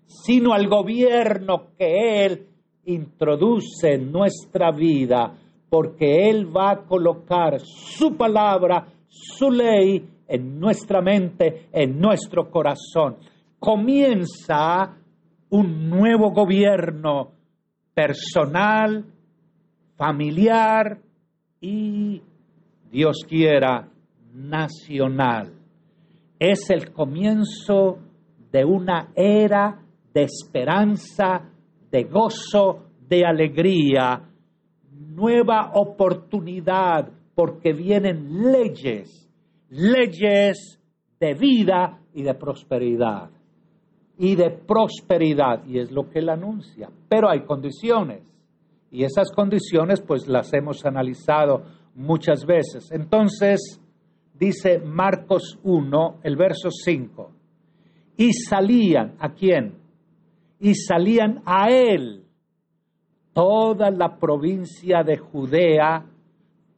sino 0.05 0.53
al 0.53 0.67
gobierno 0.67 1.67
que 1.77 2.25
Él 2.25 2.47
introduce 2.85 3.93
en 3.93 4.11
nuestra 4.11 4.71
vida, 4.71 5.33
porque 5.69 6.29
Él 6.29 6.55
va 6.55 6.71
a 6.71 6.85
colocar 6.85 7.59
su 7.59 8.15
palabra, 8.15 8.87
su 9.07 9.49
ley 9.51 10.07
en 10.27 10.59
nuestra 10.59 11.01
mente, 11.01 11.67
en 11.71 11.99
nuestro 11.99 12.49
corazón. 12.49 13.17
Comienza 13.59 14.97
un 15.49 15.89
nuevo 15.89 16.31
gobierno 16.31 17.31
personal, 17.93 19.05
familiar 19.95 20.99
y, 21.61 22.21
Dios 22.91 23.17
quiera, 23.27 23.89
nacional. 24.33 25.53
Es 26.39 26.69
el 26.69 26.91
comienzo 26.91 27.99
de 28.51 28.65
una 28.65 29.11
era 29.15 29.81
de 30.13 30.23
esperanza, 30.23 31.49
de 31.91 32.03
gozo, 32.03 32.85
de 33.07 33.25
alegría, 33.25 34.21
nueva 34.91 35.71
oportunidad, 35.75 37.09
porque 37.33 37.73
vienen 37.73 38.51
leyes, 38.51 39.29
leyes 39.69 40.81
de 41.19 41.33
vida 41.33 41.99
y 42.13 42.23
de 42.23 42.33
prosperidad 42.33 43.34
y 44.17 44.35
de 44.35 44.49
prosperidad, 44.49 45.65
y 45.65 45.79
es 45.79 45.91
lo 45.91 46.09
que 46.09 46.19
él 46.19 46.29
anuncia. 46.29 46.89
Pero 47.09 47.29
hay 47.29 47.41
condiciones, 47.41 48.23
y 48.91 49.03
esas 49.03 49.31
condiciones 49.31 50.01
pues 50.01 50.27
las 50.27 50.53
hemos 50.53 50.85
analizado 50.85 51.63
muchas 51.95 52.45
veces. 52.45 52.89
Entonces, 52.91 53.81
dice 54.33 54.79
Marcos 54.79 55.59
1, 55.63 56.19
el 56.23 56.35
verso 56.37 56.69
5, 56.71 57.31
y 58.17 58.31
salían, 58.33 59.15
¿a 59.19 59.33
quién? 59.33 59.75
Y 60.59 60.73
salían 60.75 61.41
a 61.45 61.69
él 61.69 62.23
toda 63.33 63.91
la 63.91 64.17
provincia 64.17 65.03
de 65.03 65.17
Judea, 65.17 66.05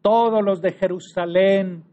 todos 0.02 0.44
los 0.44 0.60
de 0.62 0.72
Jerusalén, 0.72 1.84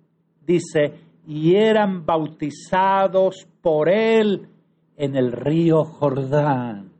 dice, 0.46 0.94
y 1.26 1.54
eran 1.54 2.07
bautizados 2.07 3.46
por 3.61 3.90
él 3.90 4.48
en 4.96 5.16
el 5.16 5.33
río 5.33 5.85
Jordán. 5.85 6.90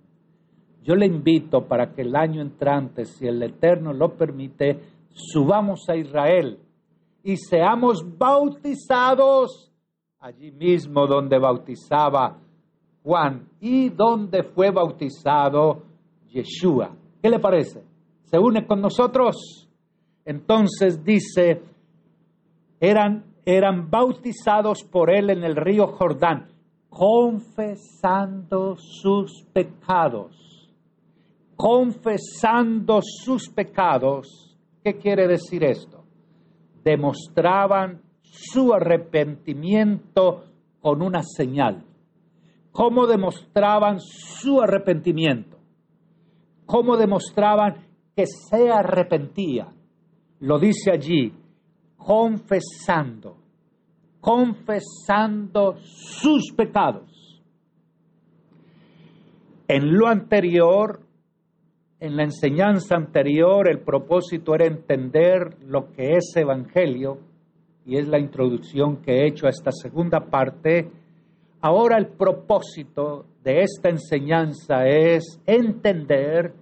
Yo 0.83 0.94
le 0.94 1.07
invito 1.07 1.66
para 1.66 1.92
que 1.92 2.02
el 2.02 2.14
año 2.14 2.42
entrante, 2.42 3.04
si 3.04 3.26
el 3.26 3.42
Eterno 3.42 3.92
lo 3.92 4.16
permite, 4.16 4.80
subamos 5.12 5.88
a 5.88 5.96
Israel 5.96 6.59
y 7.22 7.37
seamos 7.37 8.04
bautizados 8.18 9.72
allí 10.20 10.52
mismo 10.52 11.07
donde 11.07 11.38
bautizaba 11.38 12.38
Juan 13.02 13.48
y 13.61 13.88
donde 13.90 14.42
fue 14.42 14.70
bautizado 14.70 15.83
Yeshua. 16.28 16.94
¿Qué 17.22 17.30
le 17.30 17.38
parece? 17.38 17.83
¿Se 18.24 18.38
une 18.38 18.66
con 18.66 18.80
nosotros? 18.80 19.68
Entonces 20.24 21.02
dice, 21.04 21.62
eran, 22.80 23.24
eran 23.46 23.90
bautizados 23.90 24.83
por 24.85 25.11
él 25.11 25.30
en 25.30 25.44
el 25.44 25.57
río 25.57 25.87
Jordán 25.87 26.53
confesando 26.94 28.76
sus 28.76 29.42
pecados. 29.52 30.70
Confesando 31.57 33.00
sus 33.02 33.48
pecados. 33.48 34.57
¿Qué 34.83 34.96
quiere 34.96 35.26
decir 35.26 35.64
esto? 35.64 36.04
Demostraban 36.85 38.00
su 38.22 38.72
arrepentimiento 38.72 40.44
con 40.80 41.02
una 41.02 41.22
señal. 41.22 41.85
¿Cómo 42.70 43.07
demostraban 43.09 43.98
su 44.00 44.61
arrepentimiento? 44.61 45.59
¿Cómo 46.64 46.96
demostraban 46.96 47.87
que 48.14 48.26
se 48.26 48.70
arrepentían? 48.70 49.74
Lo 50.40 50.61
dice 50.61 50.92
allí, 50.92 51.33
confesando 51.96 53.43
confesando 54.24 55.76
sus 55.82 56.50
pecados. 56.56 57.42
En 59.68 59.98
lo 59.98 60.08
anterior, 60.08 61.00
en 62.00 62.16
la 62.16 62.22
enseñanza 62.22 62.96
anterior, 62.96 63.68
el 63.68 63.80
propósito 63.80 64.54
era 64.54 64.64
entender 64.64 65.58
lo 65.66 65.92
que 65.92 66.14
es 66.16 66.32
Evangelio, 66.37 67.18
y 67.84 67.98
es 67.98 68.08
la 68.08 68.18
introducción 68.18 69.02
que 69.02 69.12
he 69.12 69.26
hecho 69.28 69.46
a 69.46 69.50
esta 69.50 69.70
segunda 69.70 70.20
parte. 70.20 70.90
Ahora 71.60 71.98
el 71.98 72.06
propósito 72.06 73.26
de 73.42 73.60
esta 73.60 73.90
enseñanza 73.90 74.87
es 74.87 75.38
entender 75.44 76.54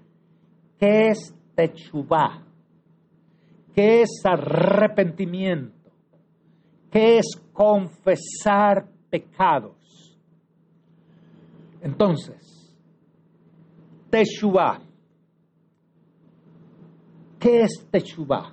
qué 0.81 1.11
es 1.11 1.33
Techubá, 1.55 2.43
qué 3.73 4.03
es 4.03 4.21
arrepentimiento 4.25 5.82
¿Qué 6.93 7.19
es 7.19 7.27
confesar 7.55 8.87
pecados? 9.09 10.19
Entonces, 11.81 12.71
Teshuvah. 14.11 14.79
¿Qué 17.41 17.63
es 17.63 17.89
Teshuvah? 17.91 18.53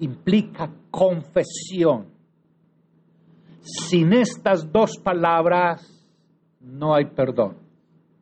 Implica 0.00 0.68
confesión. 0.90 2.08
Sin 3.60 4.12
estas 4.12 4.70
dos 4.72 4.98
palabras 4.98 5.88
no 6.60 6.92
hay 6.92 7.04
perdón. 7.04 7.58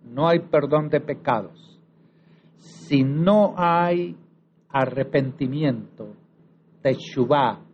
No 0.05 0.29
hay 0.29 0.40
perdón 0.40 0.90
de 0.90 1.01
pecados. 1.01 1.81
Si 2.59 3.03
no 3.03 3.55
hay 3.57 4.14
arrepentimiento, 4.68 6.14
Teshuvah, 6.83 7.72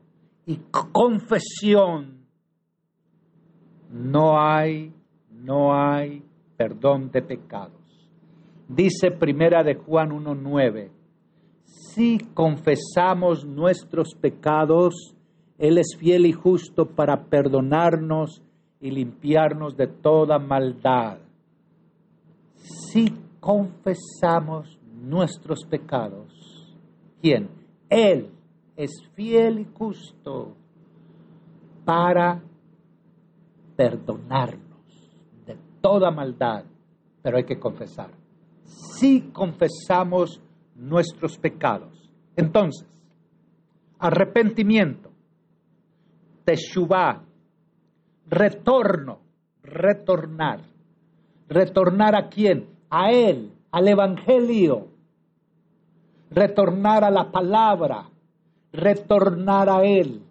y 0.49 0.57
confesión, 0.71 2.25
no 3.91 4.41
hay, 4.41 4.95
no 5.31 5.75
hay 5.75 6.23
perdón 6.57 7.11
de 7.11 7.21
pecados. 7.21 8.09
Dice 8.67 9.11
Primera 9.11 9.63
de 9.63 9.75
Juan 9.75 10.09
1.9, 10.09 10.91
si 11.65 12.17
confesamos 12.33 13.45
nuestros 13.45 14.15
pecados, 14.15 15.15
Él 15.59 15.77
es 15.77 15.95
fiel 15.99 16.25
y 16.25 16.33
justo 16.33 16.87
para 16.87 17.25
perdonarnos 17.25 18.43
y 18.81 18.91
limpiarnos 18.91 19.77
de 19.77 19.87
toda 19.87 20.39
maldad. 20.39 21.19
Si 22.55 23.13
confesamos 23.39 24.79
nuestros 24.99 25.67
pecados, 25.67 26.75
¿quién? 27.21 27.51
Él 27.91 28.31
es 28.79 28.93
fiel 29.15 29.59
y 29.59 29.65
justo 29.77 30.55
para 31.85 32.41
perdonarnos 33.77 35.19
de 35.45 35.59
toda 35.81 36.13
maldad, 36.13 36.65
pero 37.21 37.39
hay 37.39 37.45
que 37.45 37.59
confesar. 37.59 38.11
Si 38.63 39.33
confesamos 39.33 40.41
nuestros 40.77 41.37
pecados, 41.39 42.09
Entonces, 42.37 42.87
arrepentimiento, 43.99 45.11
teshuvah, 46.45 47.25
retorno, 48.29 49.19
retornar. 49.61 50.61
¿Retornar 51.49 52.15
a 52.15 52.29
quién? 52.29 52.69
A 52.91 53.11
Él, 53.11 53.53
al 53.73 53.89
Evangelio. 53.89 54.87
Retornar 56.31 57.03
a 57.03 57.11
la 57.11 57.33
palabra, 57.33 58.09
retornar 58.73 59.69
a 59.69 59.83
Él. 59.83 60.23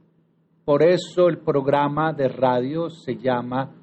Por 0.66 0.84
eso 0.84 1.30
el 1.30 1.40
programa 1.40 2.14
de 2.14 2.28
radio 2.28 2.90
se 2.90 3.16
llama 3.16 3.74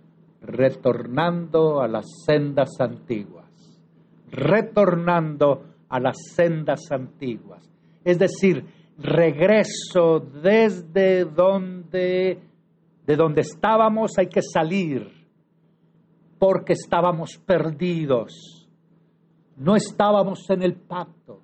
Retornando 0.42 1.80
a 1.80 1.88
las 1.88 2.04
sendas 2.26 2.70
antiguas. 2.78 3.50
Retornando 4.30 5.64
a 5.88 6.00
las 6.00 6.16
sendas 6.34 6.80
antiguas. 6.90 7.66
Es 8.04 8.18
decir, 8.18 8.64
regreso 8.98 10.20
desde 10.20 11.24
donde 11.24 12.38
de 13.06 13.16
donde 13.16 13.42
estábamos 13.42 14.12
hay 14.18 14.28
que 14.28 14.40
salir 14.42 15.10
porque 16.38 16.72
estábamos 16.72 17.38
perdidos. 17.38 18.68
No 19.56 19.76
estábamos 19.76 20.48
en 20.50 20.62
el 20.62 20.74
pacto. 20.74 21.43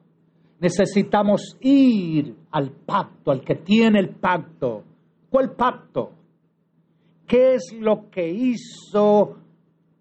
Necesitamos 0.60 1.56
ir 1.60 2.36
al 2.50 2.70
pacto, 2.70 3.30
al 3.30 3.40
que 3.42 3.56
tiene 3.56 3.98
el 3.98 4.10
pacto. 4.10 4.84
¿Cuál 5.30 5.52
pacto? 5.56 6.12
¿Qué 7.26 7.54
es 7.54 7.74
lo 7.78 8.10
que 8.10 8.28
hizo 8.28 9.36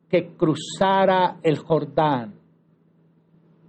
que 0.10 0.36
cruzara 0.36 1.40
el 1.44 1.58
Jordán? 1.60 2.34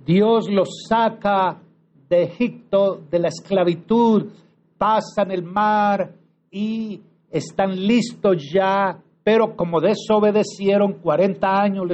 Dios 0.04 0.50
los 0.50 0.86
saca 0.88 1.60
de 2.08 2.22
Egipto, 2.24 3.00
de 3.08 3.18
la 3.20 3.28
esclavitud, 3.28 4.32
pasan 4.76 5.30
el 5.30 5.44
mar 5.44 6.14
y 6.50 7.00
están 7.30 7.76
listos 7.76 8.50
ya, 8.52 8.98
pero 9.22 9.54
como 9.54 9.80
desobedecieron 9.80 10.94
40 10.94 11.46
años, 11.46 11.84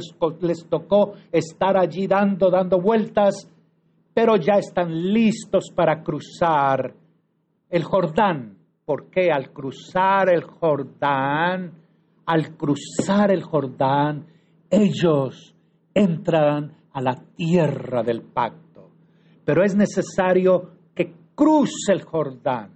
les, 0.41 0.67
tocó 0.69 1.13
estar 1.31 1.77
allí 1.77 2.07
dando, 2.07 2.51
dando 2.51 2.81
vueltas, 2.81 3.51
pero 4.17 4.37
ya 4.37 4.55
están 4.55 5.13
listos 5.13 5.67
para 5.75 6.03
cruzar 6.03 6.95
el 7.69 7.85
Jordán. 7.85 8.57
Porque 8.87 9.31
al 9.31 9.53
cruzar 9.53 10.31
el 10.31 10.43
Jordán, 10.43 11.73
al 12.25 12.57
cruzar 12.57 13.31
el 13.31 13.43
Jordán, 13.43 14.25
ellos 14.71 15.55
entran 15.93 16.73
a 16.95 17.03
la 17.03 17.15
tierra 17.37 18.03
del 18.03 18.23
pacto. 18.23 18.89
Pero 19.45 19.63
es 19.63 19.77
necesario 19.77 20.71
que 20.95 21.13
cruce 21.35 21.93
el 21.93 22.03
Jordán 22.05 22.71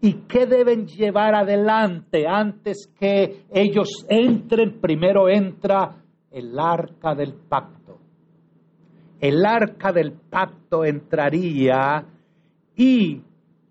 y 0.00 0.22
qué 0.26 0.46
deben 0.46 0.86
llevar 0.86 1.34
adelante 1.34 2.24
antes 2.26 2.90
que 2.98 3.44
ellos 3.50 4.06
entren. 4.08 4.80
Primero 4.80 5.28
entra 5.28 6.02
el 6.30 6.58
arca 6.58 7.14
del 7.14 7.34
pacto. 7.34 7.73
El 9.24 9.46
arca 9.46 9.90
del 9.90 10.12
pacto 10.12 10.84
entraría 10.84 12.04
y 12.76 13.22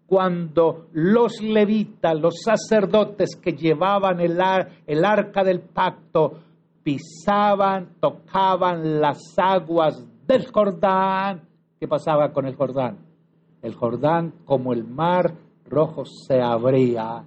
cuando 0.07 0.87
los 0.93 1.43
levitas, 1.43 2.19
los 2.19 2.41
sacerdotes 2.43 3.35
que 3.35 3.51
llevaban 3.51 4.19
el, 4.19 5.05
arca 5.05 5.43
del 5.43 5.59
pacto, 5.61 6.39
pisaban, 6.81 7.89
tocaban 7.99 8.99
las 8.99 9.19
aguas 9.37 10.03
del 10.25 10.51
Jordán, 10.51 11.43
¿qué 11.79 11.87
pasaba 11.87 12.31
con 12.31 12.47
el 12.47 12.55
Jordán? 12.55 12.97
El 13.61 13.75
Jordán, 13.75 14.33
como 14.45 14.73
el 14.73 14.83
mar, 14.83 15.35
rojo 15.69 16.03
se 16.03 16.41
abría 16.41 17.25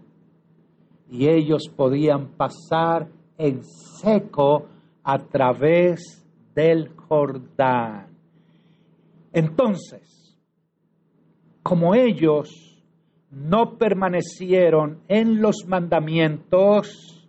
y 1.09 1.29
ellos 1.29 1.69
podían 1.77 2.31
pasar 2.37 3.07
en 3.39 3.63
seco 3.63 4.67
a 5.05 5.17
través 5.19 6.27
del 6.57 6.89
Jordán. 6.97 8.16
Entonces, 9.37 10.35
como 11.63 11.95
ellos 11.95 12.83
no 13.31 13.77
permanecieron 13.77 15.01
en 15.09 15.43
los 15.43 15.67
mandamientos, 15.69 17.29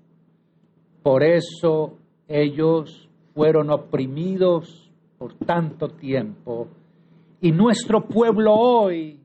por 1.04 1.22
eso 1.22 1.98
ellos 2.30 3.10
fueron 3.36 3.72
oprimidos 3.72 4.89
por 5.17 5.34
tanto 5.34 5.89
tiempo. 5.89 6.70
Y 7.41 7.52
nuestro 7.52 8.08
pueblo 8.08 8.54
hoy 8.54 9.20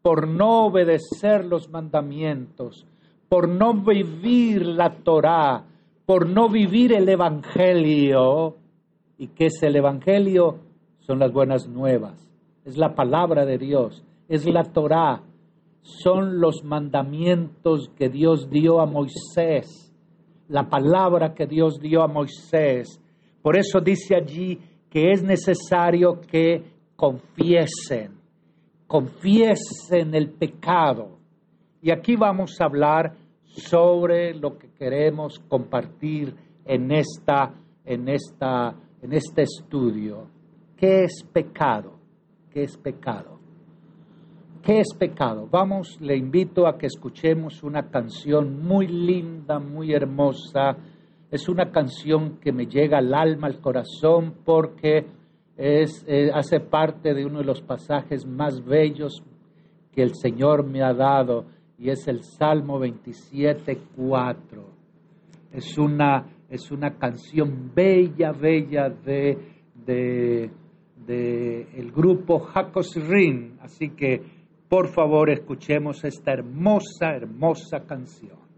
por 0.00 0.26
no 0.26 0.68
obedecer 0.68 1.44
los 1.44 1.68
mandamientos, 1.68 2.86
por 3.28 3.46
no 3.46 3.74
vivir 3.74 4.64
la 4.64 5.02
Torá, 5.04 5.66
por 6.06 6.26
no 6.26 6.48
vivir 6.48 6.94
el 6.94 7.06
Evangelio. 7.10 8.56
¿Y 9.18 9.26
qué 9.28 9.46
es 9.48 9.62
el 9.62 9.76
Evangelio? 9.76 10.69
Son 11.00 11.18
las 11.18 11.32
buenas 11.32 11.68
nuevas, 11.68 12.30
es 12.64 12.76
la 12.76 12.94
palabra 12.94 13.44
de 13.44 13.58
Dios, 13.58 14.04
es 14.28 14.46
la 14.46 14.64
Torá, 14.64 15.22
son 15.82 16.40
los 16.40 16.62
mandamientos 16.62 17.90
que 17.96 18.08
Dios 18.08 18.48
dio 18.50 18.80
a 18.80 18.86
Moisés, 18.86 19.92
la 20.48 20.68
palabra 20.68 21.34
que 21.34 21.46
Dios 21.46 21.80
dio 21.80 22.02
a 22.02 22.08
Moisés. 22.08 23.00
Por 23.42 23.56
eso 23.56 23.80
dice 23.80 24.14
allí 24.14 24.58
que 24.90 25.10
es 25.10 25.22
necesario 25.22 26.20
que 26.20 26.62
confiesen 26.96 28.20
confiesen 28.90 30.16
el 30.16 30.30
pecado. 30.30 31.20
Y 31.80 31.92
aquí 31.92 32.16
vamos 32.16 32.60
a 32.60 32.64
hablar 32.64 33.14
sobre 33.44 34.34
lo 34.34 34.58
que 34.58 34.68
queremos 34.72 35.38
compartir 35.48 36.34
en, 36.64 36.90
esta, 36.90 37.54
en, 37.84 38.08
esta, 38.08 38.74
en 39.00 39.12
este 39.12 39.42
estudio. 39.42 40.26
¿Qué 40.80 41.04
es 41.04 41.22
pecado? 41.30 41.98
¿Qué 42.50 42.62
es 42.62 42.78
pecado? 42.78 43.38
¿Qué 44.62 44.80
es 44.80 44.94
pecado? 44.98 45.46
Vamos, 45.46 46.00
le 46.00 46.16
invito 46.16 46.66
a 46.66 46.78
que 46.78 46.86
escuchemos 46.86 47.62
una 47.62 47.90
canción 47.90 48.62
muy 48.62 48.86
linda, 48.86 49.58
muy 49.58 49.92
hermosa. 49.92 50.78
Es 51.30 51.50
una 51.50 51.70
canción 51.70 52.38
que 52.40 52.50
me 52.50 52.64
llega 52.64 52.96
al 52.96 53.12
alma, 53.12 53.48
al 53.48 53.60
corazón, 53.60 54.36
porque 54.42 55.04
es, 55.58 56.02
eh, 56.08 56.30
hace 56.32 56.60
parte 56.60 57.12
de 57.12 57.26
uno 57.26 57.40
de 57.40 57.44
los 57.44 57.60
pasajes 57.60 58.24
más 58.24 58.64
bellos 58.64 59.22
que 59.92 60.02
el 60.02 60.14
Señor 60.14 60.66
me 60.66 60.82
ha 60.82 60.94
dado 60.94 61.44
y 61.76 61.90
es 61.90 62.08
el 62.08 62.22
Salmo 62.22 62.78
27, 62.78 63.82
4. 63.96 64.64
Es 65.52 65.76
una, 65.76 66.26
es 66.48 66.70
una 66.70 66.96
canción 66.96 67.70
bella, 67.74 68.32
bella 68.32 68.88
de, 68.88 69.36
de, 69.74 70.50
de 71.06 71.62
el 71.76 71.92
grupo 71.92 72.38
Jacos 72.40 72.94
Rin. 72.96 73.58
Así 73.60 73.90
que 73.90 74.22
por 74.68 74.88
favor 74.88 75.30
escuchemos 75.30 76.04
esta 76.04 76.32
hermosa, 76.32 77.14
hermosa 77.14 77.80
canción. 77.86 78.49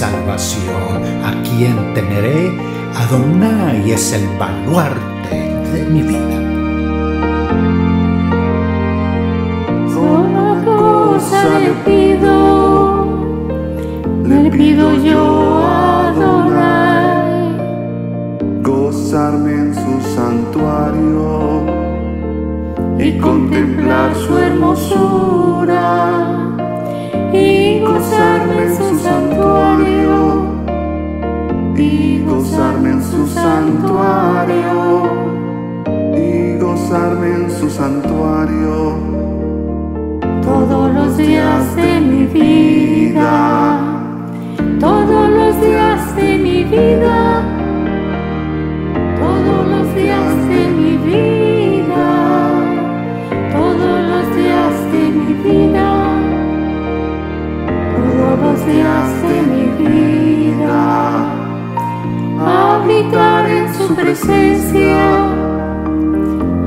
Salvación. 0.00 0.96
¿A 1.28 1.30
quién 1.46 1.76
temeré? 1.92 2.40
Adonai 3.02 3.90
es 3.90 4.12
el 4.14 4.26
baluarte 4.38 5.40
de 5.72 5.80
mi 5.92 6.02
vida. 6.10 6.38
Una 10.12 10.64
cosa 10.64 11.40
le 11.64 11.72
pido, 11.86 12.34
le 14.24 14.50
pido 14.50 14.86
yo 15.08 15.22
a 15.66 16.08
Adonai, 16.08 17.58
gozarme 18.62 19.52
en 19.64 19.74
su 19.74 19.92
santuario 20.16 21.28
y 22.98 23.18
contemplar 23.18 24.08
su 24.14 24.32
hermosura 24.38 25.84
y 27.34 27.80
gozarme 27.80 28.62
en 28.64 28.76
su 28.76 28.98
santuario 28.98 29.69
y 31.80 32.22
gozarme 32.26 32.90
en 32.90 33.02
su 33.02 33.26
santuario 33.26 35.02
y 36.14 36.58
gozarme 36.58 37.28
en 37.34 37.50
su 37.50 37.70
santuario 37.70 38.98
todos 40.42 40.92
los 40.92 41.16
días 41.16 41.74
de 41.76 42.00
mi 42.00 42.26
vida 42.26 43.80
todos 44.78 45.30
los 45.30 45.60
días 45.62 46.16
de 46.16 46.38
mi 46.38 46.64
vida 46.64 47.42
todos 49.18 49.66
los 49.68 49.94
días 49.94 50.48
de 50.48 50.68
mi 50.68 50.96
vida 50.98 52.08
todos 53.52 53.98
los 54.10 54.36
días 54.36 54.92
de 54.92 55.02
mi 55.18 55.32
vida 55.32 56.10
los 58.42 58.66
días 58.66 59.22
de 59.22 59.42
mi 59.42 59.54
vida. 59.54 59.59
Habitar 62.82 63.46
en 63.46 63.74
su 63.74 63.94
presencia, 63.94 65.28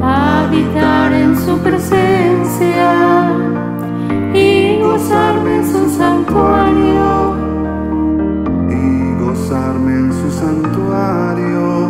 habitar 0.03 1.11
en 1.11 1.35
su 1.35 1.57
presencia 1.57 3.31
y 4.31 4.79
gozarme 4.79 5.55
en 5.55 5.65
su 5.65 5.89
santuario. 5.89 7.35
Y 8.69 9.23
gozarme 9.23 9.91
en 9.91 10.13
su 10.13 10.31
santuario. 10.31 11.89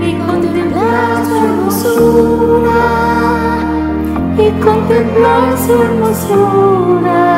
Y 0.00 0.14
contemplar 0.26 1.24
su 1.26 1.36
hermosura. 1.46 2.80
Y 4.38 4.50
contemplar 4.62 5.58
su 5.66 5.82
hermosura 5.82 7.29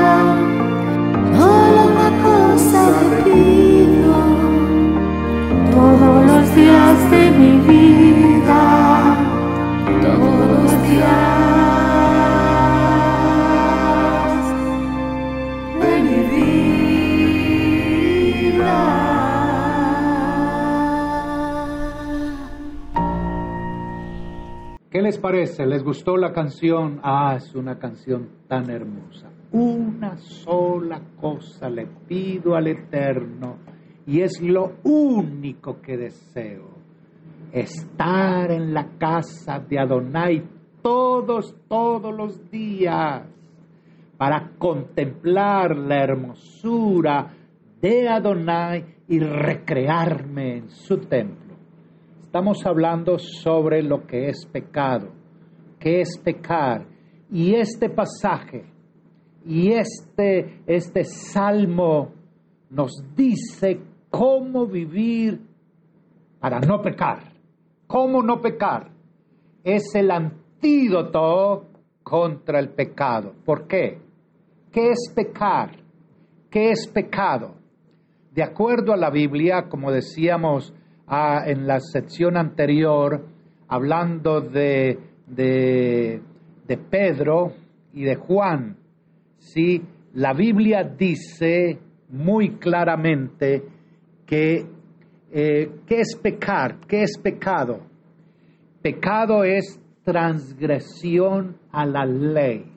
13, 25.53 25.67
les 25.67 25.83
gustó 25.83 26.17
la 26.17 26.33
canción, 26.33 27.01
ah, 27.03 27.35
es 27.37 27.55
una 27.55 27.79
canción 27.79 28.29
tan 28.49 28.71
hermosa. 28.71 29.31
Una 29.53 30.17
sola 30.17 31.01
cosa 31.21 31.69
le 31.69 31.87
pido 31.87 32.55
al 32.55 32.69
Eterno 32.69 33.57
y 34.07 34.21
es 34.21 34.41
lo 34.41 34.73
único 34.85 35.81
que 35.83 35.97
deseo, 35.97 36.71
estar 37.53 38.51
en 38.51 38.73
la 38.73 38.97
casa 38.99 39.61
de 39.61 39.79
Adonai 39.79 40.43
todos, 40.83 41.55
todos 41.69 42.15
los 42.15 42.51
días 42.51 43.23
para 44.17 44.53
contemplar 44.59 45.77
la 45.77 46.03
hermosura 46.03 47.31
de 47.81 48.09
Adonai 48.09 48.85
y 49.07 49.19
recrearme 49.19 50.57
en 50.57 50.71
su 50.71 50.97
templo. 50.99 51.57
Estamos 52.23 52.65
hablando 52.65 53.19
sobre 53.19 53.83
lo 53.83 54.07
que 54.07 54.29
es 54.29 54.47
pecado 54.47 55.22
qué 55.83 56.01
es 56.01 56.19
pecar, 56.23 56.87
y 57.31 57.55
este 57.55 57.89
pasaje 57.89 58.73
y 59.45 59.73
este, 59.73 60.63
este 60.67 61.05
salmo 61.05 62.13
nos 62.71 62.93
dice 63.17 63.81
cómo 64.11 64.67
vivir 64.67 65.41
para 66.39 66.61
no 66.61 66.81
pecar. 66.81 67.33
¿Cómo 67.87 68.23
no 68.23 68.41
pecar? 68.41 68.91
Es 69.65 69.95
el 69.95 70.11
antídoto 70.11 71.67
contra 72.03 72.59
el 72.59 72.71
pecado. 72.71 73.35
¿Por 73.45 73.67
qué? 73.67 73.99
¿Qué 74.71 74.91
es 74.91 75.13
pecar? 75.15 75.77
¿Qué 76.51 76.71
es 76.71 76.87
pecado? 76.87 77.55
De 78.33 78.43
acuerdo 78.43 78.93
a 78.93 78.97
la 78.97 79.11
Biblia, 79.11 79.69
como 79.69 79.91
decíamos 79.91 80.73
ah, 81.07 81.43
en 81.47 81.67
la 81.67 81.81
sección 81.81 82.37
anterior, 82.37 83.27
hablando 83.69 84.41
de, 84.41 84.99
de, 85.27 86.21
de 86.67 86.77
Pedro 86.77 87.53
y 87.93 88.03
de 88.05 88.17
Juan, 88.17 88.77
¿sí? 89.39 89.83
La 90.15 90.33
Biblia 90.35 90.85
dice 90.85 91.79
muy 92.09 92.59
claramente 92.59 93.63
que 94.27 94.67
eh, 95.35 95.81
¿qué 95.87 96.01
es 96.01 96.15
pecar? 96.17 96.81
¿Qué 96.87 97.03
es 97.05 97.17
pecado? 97.17 97.81
Pecado 98.83 99.45
es 99.45 99.81
transgresión 100.05 101.57
a 101.71 101.87
la 101.87 102.05
ley. 102.05 102.71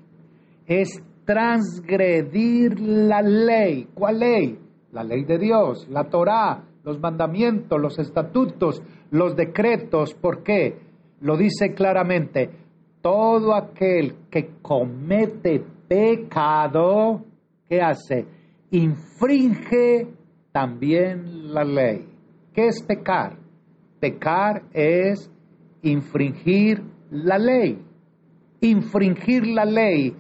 Es 0.65 1.03
transgredir 1.25 2.79
la 2.79 3.21
ley. 3.21 3.89
¿Cuál 3.93 4.19
ley? 4.19 4.60
La 4.93 5.03
ley 5.03 5.25
de 5.25 5.38
Dios, 5.38 5.86
la 5.89 6.05
Torá, 6.05 6.63
los 6.86 6.97
mandamientos, 7.01 7.77
los 7.81 7.99
estatutos, 7.99 8.81
los 9.12 9.36
decretos. 9.36 10.13
¿Por 10.13 10.41
qué? 10.41 10.79
Lo 11.25 11.35
dice 11.35 11.73
claramente. 11.73 12.51
Todo 13.01 13.55
aquel 13.55 14.13
que 14.29 14.57
comete 14.61 15.59
pecado, 15.88 17.25
¿qué 17.67 17.81
hace? 17.81 18.27
Infringe 18.69 20.07
también 20.51 21.51
la 21.51 21.63
ley. 21.63 22.07
¿Qué 22.53 22.67
es 22.67 22.83
pecar? 22.83 23.38
Pecar 23.99 24.65
es 24.71 25.31
infringir 25.81 26.83
la 27.09 27.39
ley. 27.39 27.83
Infringir 28.61 29.47
la 29.47 29.65
ley, 29.65 30.15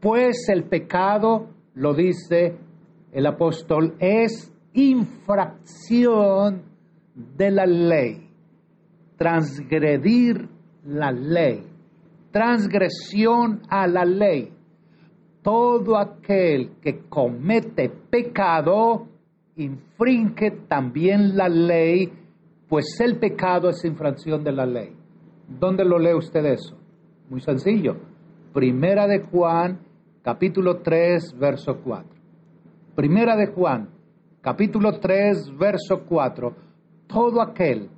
pues 0.00 0.48
el 0.48 0.64
pecado, 0.64 1.50
lo 1.74 1.92
dice 1.92 2.56
el 3.12 3.26
apóstol, 3.26 3.94
es 3.98 4.50
infracción 4.72 6.62
de 7.14 7.50
la 7.50 7.66
ley. 7.66 8.25
Transgredir 9.16 10.48
la 10.84 11.10
ley. 11.12 11.62
Transgresión 12.30 13.62
a 13.68 13.86
la 13.86 14.04
ley 14.04 14.56
todo 15.46 15.96
aquel 15.96 16.72
que 16.82 17.04
comete 17.08 17.88
pecado 17.88 19.06
infringe 19.54 20.50
también 20.66 21.36
la 21.36 21.48
ley, 21.48 22.12
pues 22.68 23.00
el 23.00 23.20
pecado 23.20 23.68
es 23.68 23.84
infracción 23.84 24.42
de 24.42 24.50
la 24.50 24.66
ley. 24.66 24.96
¿Dónde 25.46 25.84
lo 25.84 26.00
lee 26.00 26.14
usted 26.14 26.44
eso? 26.46 26.76
Muy 27.30 27.40
sencillo. 27.42 27.94
Primera 28.52 29.06
de 29.06 29.20
Juan, 29.20 29.78
capítulo 30.24 30.78
3, 30.78 31.38
verso 31.38 31.80
4. 31.80 32.10
Primera 32.96 33.36
de 33.36 33.46
Juan, 33.46 33.88
capítulo 34.40 34.98
3, 34.98 35.56
verso 35.56 36.02
4. 36.08 36.56
Todo 37.06 37.40
aquel 37.40 37.88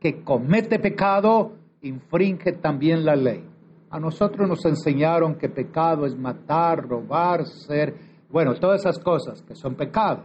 que 0.00 0.22
comete 0.22 0.78
pecado 0.78 1.52
infringe 1.82 2.52
también 2.52 3.04
la 3.04 3.16
ley. 3.16 3.44
A 3.90 3.98
nosotros 3.98 4.48
nos 4.48 4.64
enseñaron 4.64 5.36
que 5.36 5.48
pecado 5.48 6.04
es 6.04 6.16
matar, 6.16 6.86
robar, 6.86 7.46
ser, 7.46 7.94
bueno, 8.30 8.54
todas 8.54 8.80
esas 8.80 8.98
cosas 8.98 9.42
que 9.42 9.54
son 9.54 9.74
pecado. 9.74 10.24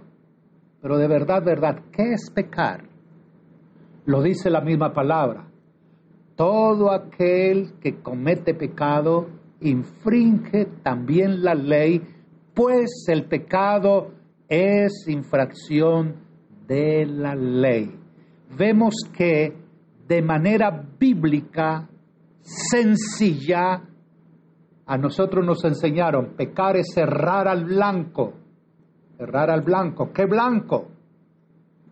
Pero 0.81 0.97
de 0.97 1.07
verdad, 1.07 1.43
verdad, 1.43 1.81
¿qué 1.91 2.11
es 2.11 2.29
pecar? 2.29 2.83
Lo 4.05 4.21
dice 4.21 4.49
la 4.49 4.59
misma 4.59 4.93
palabra. 4.93 5.47
Todo 6.35 6.91
aquel 6.91 7.79
que 7.79 8.01
comete 8.01 8.53
pecado 8.53 9.27
infringe 9.61 10.65
también 10.83 11.41
la 11.41 11.53
ley, 11.53 12.01
pues 12.53 13.05
el 13.07 13.25
pecado 13.25 14.11
es 14.49 15.07
infracción 15.07 16.15
de 16.67 17.05
la 17.05 17.33
ley. 17.35 17.97
Vemos 18.57 18.93
que 19.15 19.62
de 20.07 20.21
manera 20.21 20.85
bíblica 20.99 21.89
sencilla. 22.41 23.81
A 24.85 24.97
nosotros 24.97 25.45
nos 25.45 25.63
enseñaron, 25.63 26.35
pecar 26.35 26.75
es 26.77 26.93
cerrar 26.93 27.47
al 27.47 27.65
blanco. 27.65 28.33
Errar 29.17 29.49
al 29.49 29.61
blanco. 29.61 30.11
¿Qué 30.13 30.25
blanco? 30.25 30.89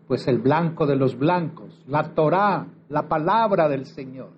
Pues 0.06 0.28
el 0.28 0.38
blanco 0.38 0.86
de 0.86 0.96
los 0.96 1.16
blancos, 1.16 1.82
la 1.86 2.12
Torá, 2.14 2.66
la 2.88 3.08
palabra 3.08 3.68
del 3.68 3.86
Señor. 3.86 4.32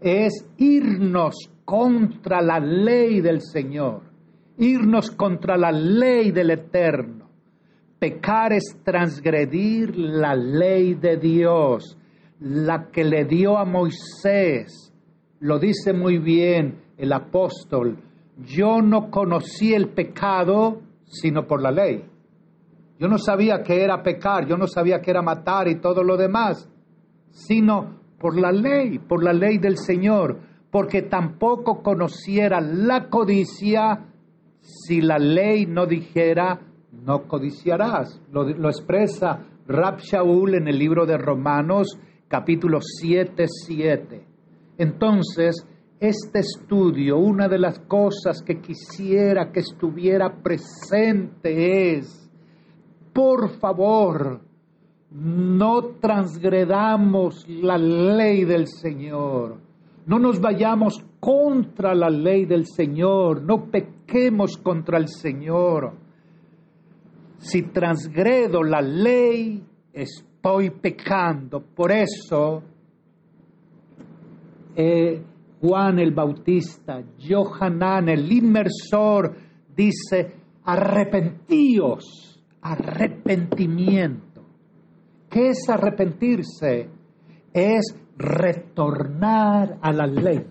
Es 0.00 0.46
irnos 0.58 1.34
contra 1.64 2.40
la 2.40 2.60
ley 2.60 3.20
del 3.20 3.40
Señor, 3.40 4.02
irnos 4.58 5.10
contra 5.10 5.56
la 5.56 5.72
ley 5.72 6.30
del 6.30 6.50
Eterno. 6.50 7.28
Pecar 7.98 8.52
es 8.52 8.76
transgredir 8.84 9.96
la 9.96 10.34
ley 10.34 10.94
de 10.94 11.16
Dios, 11.16 11.96
la 12.42 12.90
que 12.90 13.04
le 13.04 13.24
dio 13.24 13.56
a 13.56 13.64
Moisés. 13.64 14.92
Lo 15.40 15.58
dice 15.58 15.92
muy 15.92 16.18
bien 16.18 16.82
el 16.96 17.12
apóstol. 17.12 17.98
Yo 18.38 18.82
no 18.82 19.10
conocí 19.10 19.74
el 19.74 19.90
pecado 19.90 20.80
sino 21.04 21.46
por 21.46 21.62
la 21.62 21.70
ley. 21.70 22.04
Yo 22.98 23.08
no 23.08 23.18
sabía 23.18 23.62
que 23.62 23.82
era 23.82 24.02
pecar, 24.02 24.46
yo 24.46 24.56
no 24.56 24.66
sabía 24.66 25.00
que 25.00 25.10
era 25.10 25.22
matar 25.22 25.68
y 25.68 25.80
todo 25.80 26.02
lo 26.02 26.16
demás, 26.16 26.70
sino 27.30 28.00
por 28.18 28.38
la 28.38 28.52
ley, 28.52 28.98
por 28.98 29.22
la 29.22 29.32
ley 29.32 29.58
del 29.58 29.76
Señor, 29.76 30.38
porque 30.70 31.02
tampoco 31.02 31.82
conociera 31.82 32.60
la 32.60 33.08
codicia 33.10 34.06
si 34.60 35.00
la 35.00 35.18
ley 35.18 35.66
no 35.66 35.86
dijera 35.86 36.60
no 36.92 37.26
codiciarás. 37.26 38.20
Lo, 38.30 38.68
expresa 38.68 39.46
Rab 39.66 39.98
Shaul 39.98 40.54
en 40.54 40.68
el 40.68 40.78
libro 40.78 41.04
de 41.06 41.18
Romanos 41.18 41.98
capítulo 42.32 42.78
7, 42.80 43.44
7. 43.46 44.26
Entonces, 44.78 45.68
este 46.00 46.38
estudio, 46.38 47.18
una 47.18 47.46
de 47.46 47.58
las 47.58 47.78
cosas 47.80 48.40
que 48.42 48.58
quisiera 48.58 49.52
que 49.52 49.60
estuviera 49.60 50.42
presente 50.42 51.98
es, 51.98 52.30
por 53.12 53.50
favor, 53.60 54.40
no 55.10 55.82
transgredamos 56.00 57.46
la 57.46 57.76
ley 57.76 58.46
del 58.46 58.66
Señor, 58.66 59.58
no 60.06 60.18
nos 60.18 60.40
vayamos 60.40 61.04
contra 61.20 61.94
la 61.94 62.08
ley 62.08 62.46
del 62.46 62.64
Señor, 62.64 63.42
no 63.42 63.66
pequemos 63.70 64.56
contra 64.56 64.96
el 64.96 65.08
Señor. 65.08 65.92
Si 67.36 67.60
transgredo 67.60 68.62
la 68.62 68.80
ley, 68.80 69.62
estoy 70.42 70.70
pecando. 70.70 71.60
Por 71.60 71.92
eso, 71.92 72.64
eh, 74.74 75.22
Juan 75.60 76.00
el 76.00 76.10
Bautista, 76.12 77.00
Johanan, 77.16 78.08
el 78.08 78.30
inmersor, 78.32 79.36
dice, 79.76 80.34
arrepentíos, 80.64 82.42
arrepentimiento. 82.60 84.42
¿Qué 85.30 85.50
es 85.50 85.68
arrepentirse? 85.68 86.90
Es 87.52 87.96
retornar 88.18 89.78
a 89.80 89.92
la 89.92 90.08
ley. 90.08 90.44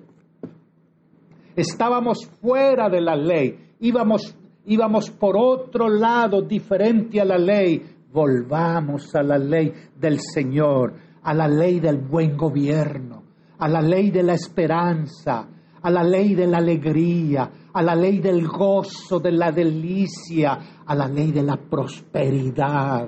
Estábamos 1.54 2.30
fuera 2.42 2.90
de 2.90 3.02
la 3.02 3.18
ley, 3.18 3.60
íbamos, 3.82 4.38
íbamos 4.66 5.12
por 5.12 5.36
otro 5.36 5.90
lado 5.90 6.42
diferente 6.42 7.20
a 7.20 7.26
la 7.26 7.38
ley. 7.38 7.98
Volvamos 8.12 9.16
a 9.16 9.24
la 9.24 9.38
ley 9.38 9.72
del 9.98 10.20
Señor, 10.20 10.94
a 11.24 11.34
la 11.34 11.48
ley 11.48 11.80
del 11.80 11.98
buen 11.98 12.36
gobierno, 12.36 13.24
a 13.58 13.70
la 13.70 13.82
ley 13.82 14.12
de 14.12 14.24
la 14.24 14.34
esperanza, 14.34 15.48
a 15.82 15.90
la 15.90 16.04
ley 16.04 16.36
de 16.36 16.46
la 16.46 16.58
alegría, 16.58 17.50
a 17.74 17.82
la 17.82 17.96
ley 17.96 18.20
del 18.20 18.46
gozo, 18.48 19.20
de 19.20 19.32
la 19.32 19.52
delicia, 19.52 20.60
a 20.86 20.94
la 20.94 21.08
ley 21.08 21.32
de 21.32 21.42
la 21.44 21.58
prosperidad. 21.58 23.08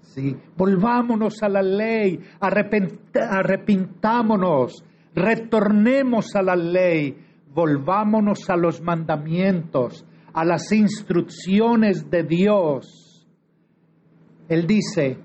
¿Sí? 0.00 0.36
Volvámonos 0.56 1.42
a 1.42 1.48
la 1.48 1.62
ley, 1.62 2.20
arrepintámonos, 2.40 4.84
retornemos 5.14 6.36
a 6.36 6.42
la 6.42 6.56
ley, 6.56 7.16
volvámonos 7.52 8.50
a 8.50 8.56
los 8.56 8.82
mandamientos, 8.82 10.04
a 10.32 10.44
las 10.44 10.72
instrucciones 10.72 12.10
de 12.10 12.24
Dios. 12.24 13.03
Él 14.48 14.66
dice, 14.66 15.18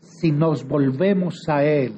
si 0.00 0.30
nos 0.30 0.66
volvemos 0.66 1.48
a 1.48 1.64
Él, 1.64 1.94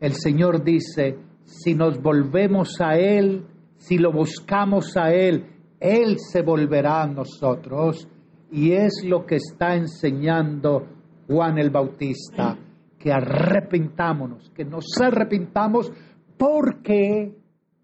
el 0.00 0.12
Señor 0.12 0.64
dice, 0.64 1.18
si 1.44 1.74
nos 1.74 2.00
volvemos 2.00 2.80
a 2.80 2.96
Él, 2.96 3.44
si 3.76 3.98
lo 3.98 4.12
buscamos 4.12 4.96
a 4.96 5.12
Él, 5.12 5.46
Él 5.80 6.16
se 6.18 6.42
volverá 6.42 7.02
a 7.02 7.06
nosotros. 7.06 8.08
Y 8.50 8.72
es 8.72 9.04
lo 9.04 9.26
que 9.26 9.36
está 9.36 9.74
enseñando 9.74 10.86
Juan 11.26 11.58
el 11.58 11.70
Bautista, 11.70 12.56
que 12.98 13.12
arrepintámonos, 13.12 14.50
que 14.50 14.64
nos 14.64 14.86
arrepintamos 15.00 15.92
porque, 16.36 17.34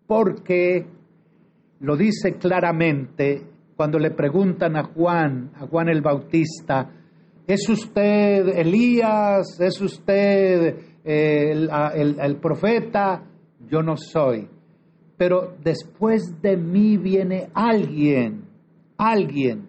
porque 0.06 0.86
lo 1.80 1.96
dice 1.96 2.36
claramente 2.38 3.46
cuando 3.76 3.98
le 3.98 4.10
preguntan 4.12 4.76
a 4.76 4.84
Juan, 4.84 5.50
a 5.56 5.66
Juan 5.66 5.88
el 5.88 6.00
Bautista, 6.00 6.90
¿es 7.46 7.68
usted 7.68 8.48
Elías? 8.58 9.60
¿Es 9.60 9.80
usted 9.80 10.76
eh, 11.04 11.50
el, 11.50 11.70
el, 11.94 12.20
el 12.20 12.36
profeta? 12.36 13.24
Yo 13.68 13.82
no 13.82 13.96
soy. 13.96 14.48
Pero 15.16 15.54
después 15.62 16.40
de 16.42 16.56
mí 16.56 16.96
viene 16.96 17.48
alguien, 17.54 18.44
alguien. 18.96 19.68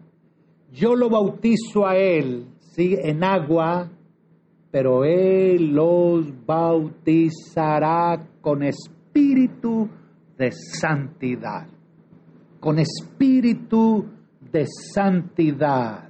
Yo 0.71 0.95
lo 0.95 1.09
bautizo 1.09 1.85
a 1.85 1.95
él, 1.95 2.47
¿sí? 2.59 2.95
En 3.01 3.23
agua, 3.23 3.89
pero 4.71 5.05
él 5.05 5.67
los 5.73 6.25
bautizará 6.45 8.27
con 8.41 8.63
espíritu 8.63 9.88
de 10.38 10.51
santidad. 10.51 11.67
Con 12.59 12.79
espíritu 12.79 14.05
de 14.51 14.65
santidad. 14.93 16.04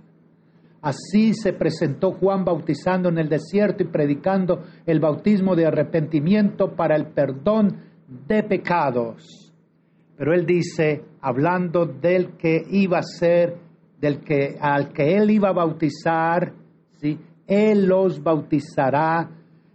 Así 0.85 1.33
se 1.33 1.51
presentó 1.53 2.11
Juan 2.11 2.45
bautizando 2.45 3.09
en 3.09 3.17
el 3.17 3.27
desierto 3.27 3.81
y 3.81 3.87
predicando 3.87 4.65
el 4.85 4.99
bautismo 4.99 5.55
de 5.55 5.65
arrepentimiento 5.65 6.75
para 6.75 6.95
el 6.95 7.07
perdón 7.07 7.77
de 8.27 8.43
pecados. 8.43 9.51
Pero 10.15 10.35
él 10.35 10.45
dice, 10.45 11.03
hablando 11.21 11.87
del 11.87 12.37
que 12.37 12.61
iba 12.69 12.99
a 12.99 13.01
ser, 13.01 13.55
del 13.99 14.19
que 14.19 14.57
al 14.61 14.93
que 14.93 15.17
él 15.17 15.31
iba 15.31 15.49
a 15.49 15.53
bautizar, 15.53 16.53
¿sí? 16.97 17.17
él 17.47 17.87
los 17.87 18.21
bautizará 18.21 19.27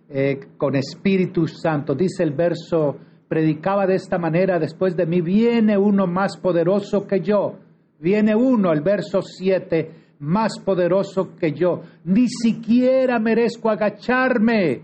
eh, 0.08 0.38
con 0.56 0.76
Espíritu 0.76 1.48
Santo. 1.48 1.96
Dice 1.96 2.22
el 2.22 2.34
verso, 2.34 2.98
predicaba 3.26 3.84
de 3.84 3.96
esta 3.96 4.16
manera, 4.16 4.60
después 4.60 4.96
de 4.96 5.06
mí 5.06 5.22
viene 5.22 5.76
uno 5.76 6.06
más 6.06 6.36
poderoso 6.36 7.04
que 7.04 7.20
yo. 7.20 7.58
Viene 7.98 8.36
uno, 8.36 8.72
el 8.72 8.80
verso 8.80 9.20
7, 9.20 9.99
más 10.20 10.58
poderoso 10.64 11.34
que 11.36 11.52
yo. 11.52 11.82
Ni 12.04 12.28
siquiera 12.28 13.18
merezco 13.18 13.70
agacharme 13.70 14.82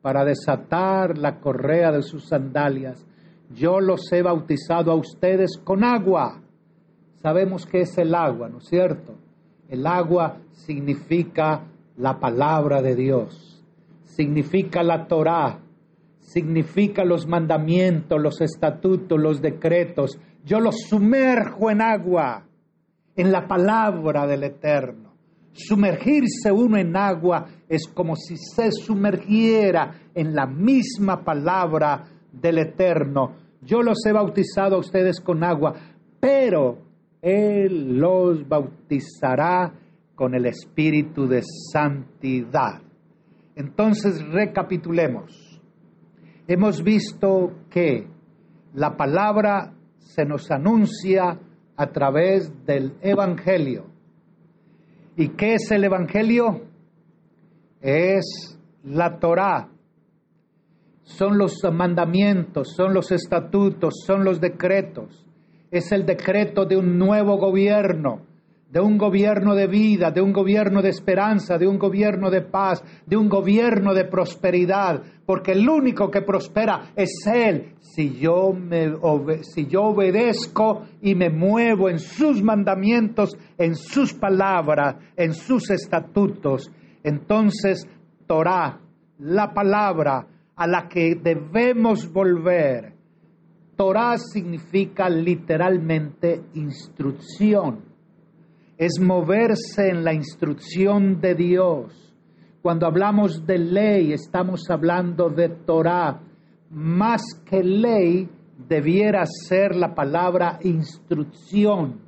para 0.00 0.24
desatar 0.24 1.18
la 1.18 1.38
correa 1.38 1.92
de 1.92 2.02
sus 2.02 2.28
sandalias. 2.28 3.06
Yo 3.54 3.80
los 3.80 4.10
he 4.12 4.22
bautizado 4.22 4.90
a 4.92 4.94
ustedes 4.94 5.58
con 5.62 5.84
agua. 5.84 6.40
Sabemos 7.20 7.66
que 7.66 7.80
es 7.80 7.98
el 7.98 8.14
agua, 8.14 8.48
¿no 8.48 8.58
es 8.58 8.68
cierto? 8.68 9.14
El 9.68 9.86
agua 9.86 10.38
significa 10.52 11.66
la 11.96 12.18
palabra 12.18 12.80
de 12.80 12.96
Dios, 12.96 13.62
significa 14.04 14.82
la 14.82 15.06
Torá, 15.06 15.60
significa 16.18 17.04
los 17.04 17.26
mandamientos, 17.26 18.20
los 18.20 18.40
estatutos, 18.40 19.20
los 19.20 19.42
decretos. 19.42 20.18
Yo 20.44 20.60
los 20.60 20.76
sumerjo 20.88 21.70
en 21.70 21.82
agua, 21.82 22.46
en 23.20 23.30
la 23.30 23.46
palabra 23.46 24.26
del 24.26 24.44
Eterno. 24.44 25.10
Sumergirse 25.52 26.50
uno 26.50 26.78
en 26.78 26.96
agua 26.96 27.46
es 27.68 27.86
como 27.92 28.16
si 28.16 28.36
se 28.38 28.72
sumergiera 28.72 30.08
en 30.14 30.34
la 30.34 30.46
misma 30.46 31.22
palabra 31.22 32.04
del 32.32 32.58
Eterno. 32.58 33.34
Yo 33.60 33.82
los 33.82 33.98
he 34.06 34.12
bautizado 34.12 34.76
a 34.76 34.78
ustedes 34.78 35.20
con 35.20 35.44
agua, 35.44 35.74
pero 36.18 36.78
Él 37.20 37.98
los 37.98 38.48
bautizará 38.48 39.70
con 40.14 40.34
el 40.34 40.46
Espíritu 40.46 41.26
de 41.26 41.42
santidad. 41.72 42.80
Entonces 43.54 44.26
recapitulemos. 44.32 45.60
Hemos 46.48 46.82
visto 46.82 47.52
que 47.68 48.06
la 48.72 48.96
palabra 48.96 49.74
se 49.98 50.24
nos 50.24 50.50
anuncia 50.50 51.38
a 51.80 51.92
través 51.92 52.52
del 52.66 52.92
Evangelio. 53.00 53.86
¿Y 55.16 55.30
qué 55.30 55.54
es 55.54 55.70
el 55.70 55.84
Evangelio? 55.84 56.66
Es 57.80 58.60
la 58.84 59.18
Torá. 59.18 59.70
Son 61.04 61.38
los 61.38 61.54
mandamientos, 61.72 62.74
son 62.76 62.92
los 62.92 63.10
estatutos, 63.10 63.94
son 64.06 64.24
los 64.24 64.42
decretos. 64.42 65.26
Es 65.70 65.90
el 65.90 66.04
decreto 66.04 66.66
de 66.66 66.76
un 66.76 66.98
nuevo 66.98 67.38
gobierno, 67.38 68.26
de 68.70 68.80
un 68.80 68.96
gobierno 68.96 69.56
de 69.56 69.66
vida, 69.66 70.12
de 70.12 70.20
un 70.20 70.32
gobierno 70.32 70.80
de 70.80 70.90
esperanza, 70.90 71.58
de 71.58 71.66
un 71.66 71.76
gobierno 71.76 72.30
de 72.30 72.42
paz, 72.42 72.82
de 73.04 73.16
un 73.16 73.28
gobierno 73.28 73.92
de 73.94 74.04
prosperidad, 74.04 75.02
porque 75.26 75.52
el 75.52 75.68
único 75.68 76.08
que 76.08 76.22
prospera 76.22 76.92
es 76.94 77.10
Él. 77.26 77.74
Si 77.80 78.18
yo, 78.20 78.52
me 78.52 78.92
si 79.42 79.66
yo 79.66 79.82
obedezco 79.86 80.84
y 81.02 81.16
me 81.16 81.30
muevo 81.30 81.88
en 81.88 81.98
sus 81.98 82.42
mandamientos, 82.42 83.36
en 83.58 83.74
sus 83.74 84.14
palabras, 84.14 84.96
en 85.16 85.34
sus 85.34 85.68
estatutos, 85.70 86.70
entonces 87.02 87.88
Torah, 88.26 88.78
la 89.18 89.52
palabra 89.52 90.28
a 90.54 90.66
la 90.68 90.88
que 90.88 91.16
debemos 91.16 92.10
volver, 92.12 92.94
Torah 93.74 94.16
significa 94.16 95.08
literalmente 95.08 96.42
instrucción 96.54 97.89
es 98.80 98.98
moverse 98.98 99.90
en 99.90 100.04
la 100.04 100.14
instrucción 100.14 101.20
de 101.20 101.34
Dios. 101.34 102.16
Cuando 102.62 102.86
hablamos 102.86 103.44
de 103.46 103.58
ley, 103.58 104.14
estamos 104.14 104.70
hablando 104.70 105.28
de 105.28 105.50
Torah. 105.50 106.22
Más 106.70 107.20
que 107.44 107.62
ley, 107.62 108.26
debiera 108.66 109.24
ser 109.26 109.76
la 109.76 109.94
palabra 109.94 110.58
instrucción. 110.62 112.00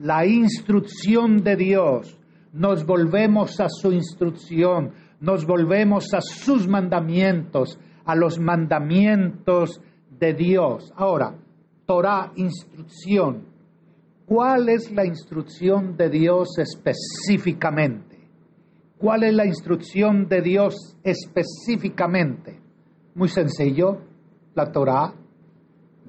La 0.00 0.26
instrucción 0.26 1.44
de 1.44 1.54
Dios. 1.54 2.18
Nos 2.52 2.84
volvemos 2.84 3.60
a 3.60 3.68
su 3.68 3.92
instrucción, 3.92 4.90
nos 5.20 5.46
volvemos 5.46 6.12
a 6.14 6.20
sus 6.20 6.66
mandamientos, 6.66 7.78
a 8.04 8.16
los 8.16 8.40
mandamientos 8.40 9.80
de 10.18 10.34
Dios. 10.34 10.92
Ahora, 10.96 11.36
Torah, 11.86 12.32
instrucción. 12.34 13.47
¿Cuál 14.28 14.68
es 14.68 14.92
la 14.92 15.06
instrucción 15.06 15.96
de 15.96 16.10
Dios 16.10 16.58
específicamente? 16.58 18.28
¿Cuál 18.98 19.22
es 19.24 19.32
la 19.32 19.46
instrucción 19.46 20.28
de 20.28 20.42
Dios 20.42 20.98
específicamente? 21.02 22.60
Muy 23.14 23.30
sencillo, 23.30 24.02
la 24.54 24.70
Torah, 24.70 25.14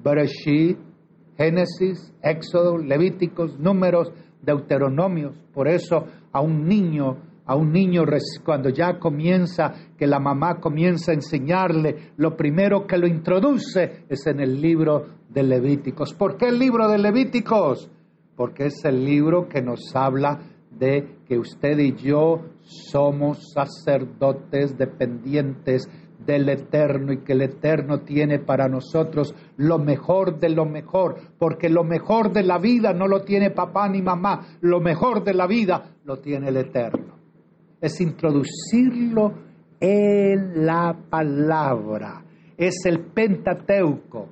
Bereshit, 0.04 0.76
Génesis, 1.38 2.12
Éxodo, 2.22 2.76
Levíticos, 2.76 3.58
Números, 3.58 4.12
Deuteronomios. 4.42 5.34
Por 5.54 5.66
eso 5.66 6.04
a 6.30 6.42
un 6.42 6.68
niño, 6.68 7.22
a 7.46 7.56
un 7.56 7.72
niño 7.72 8.02
cuando 8.44 8.68
ya 8.68 8.98
comienza, 8.98 9.72
que 9.96 10.06
la 10.06 10.20
mamá 10.20 10.60
comienza 10.60 11.12
a 11.12 11.14
enseñarle, 11.14 12.12
lo 12.18 12.36
primero 12.36 12.86
que 12.86 12.98
lo 12.98 13.06
introduce 13.06 14.04
es 14.10 14.26
en 14.26 14.40
el 14.40 14.60
libro 14.60 15.06
de 15.30 15.42
Levíticos. 15.42 16.12
¿Por 16.12 16.36
qué 16.36 16.48
el 16.48 16.58
libro 16.58 16.86
de 16.86 16.98
Levíticos? 16.98 17.90
Porque 18.40 18.68
es 18.68 18.82
el 18.86 19.04
libro 19.04 19.50
que 19.50 19.60
nos 19.60 19.94
habla 19.94 20.40
de 20.70 21.18
que 21.28 21.38
usted 21.38 21.78
y 21.78 21.94
yo 21.94 22.40
somos 22.62 23.52
sacerdotes 23.52 24.78
dependientes 24.78 25.86
del 26.24 26.48
Eterno 26.48 27.12
y 27.12 27.18
que 27.18 27.34
el 27.34 27.42
Eterno 27.42 28.00
tiene 28.00 28.38
para 28.38 28.66
nosotros 28.66 29.34
lo 29.58 29.78
mejor 29.78 30.38
de 30.40 30.48
lo 30.48 30.64
mejor, 30.64 31.16
porque 31.38 31.68
lo 31.68 31.84
mejor 31.84 32.32
de 32.32 32.42
la 32.42 32.56
vida 32.56 32.94
no 32.94 33.08
lo 33.08 33.24
tiene 33.24 33.50
papá 33.50 33.90
ni 33.90 34.00
mamá, 34.00 34.56
lo 34.62 34.80
mejor 34.80 35.22
de 35.22 35.34
la 35.34 35.46
vida 35.46 35.96
lo 36.06 36.16
tiene 36.16 36.48
el 36.48 36.56
Eterno. 36.56 37.16
Es 37.78 38.00
introducirlo 38.00 39.34
en 39.78 40.64
la 40.64 40.96
palabra, 41.10 42.24
es 42.56 42.86
el 42.86 43.00
Pentateuco, 43.00 44.30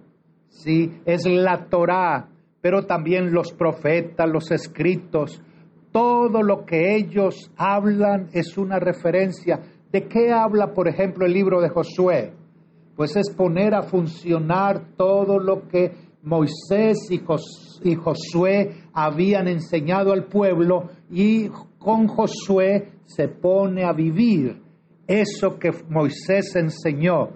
¿sí? 0.48 1.02
es 1.04 1.26
la 1.26 1.68
Torá, 1.68 2.30
pero 2.60 2.86
también 2.86 3.32
los 3.32 3.52
profetas, 3.52 4.28
los 4.28 4.50
escritos, 4.50 5.40
todo 5.92 6.42
lo 6.42 6.64
que 6.64 6.96
ellos 6.96 7.50
hablan 7.56 8.28
es 8.32 8.58
una 8.58 8.78
referencia. 8.78 9.60
¿De 9.90 10.06
qué 10.06 10.32
habla, 10.32 10.74
por 10.74 10.88
ejemplo, 10.88 11.24
el 11.24 11.32
libro 11.32 11.60
de 11.60 11.70
Josué? 11.70 12.32
Pues 12.94 13.16
es 13.16 13.30
poner 13.34 13.74
a 13.74 13.82
funcionar 13.82 14.96
todo 14.96 15.38
lo 15.38 15.68
que 15.68 15.92
Moisés 16.22 17.08
y, 17.10 17.94
Josué 17.94 18.82
habían 18.92 19.48
enseñado 19.48 20.12
al 20.12 20.24
pueblo 20.24 20.90
y 21.10 21.48
con 21.78 22.08
Josué 22.08 22.88
se 23.04 23.28
pone 23.28 23.84
a 23.84 23.92
vivir 23.92 24.60
eso 25.06 25.58
que 25.58 25.70
Moisés 25.88 26.54
enseñó. 26.56 27.30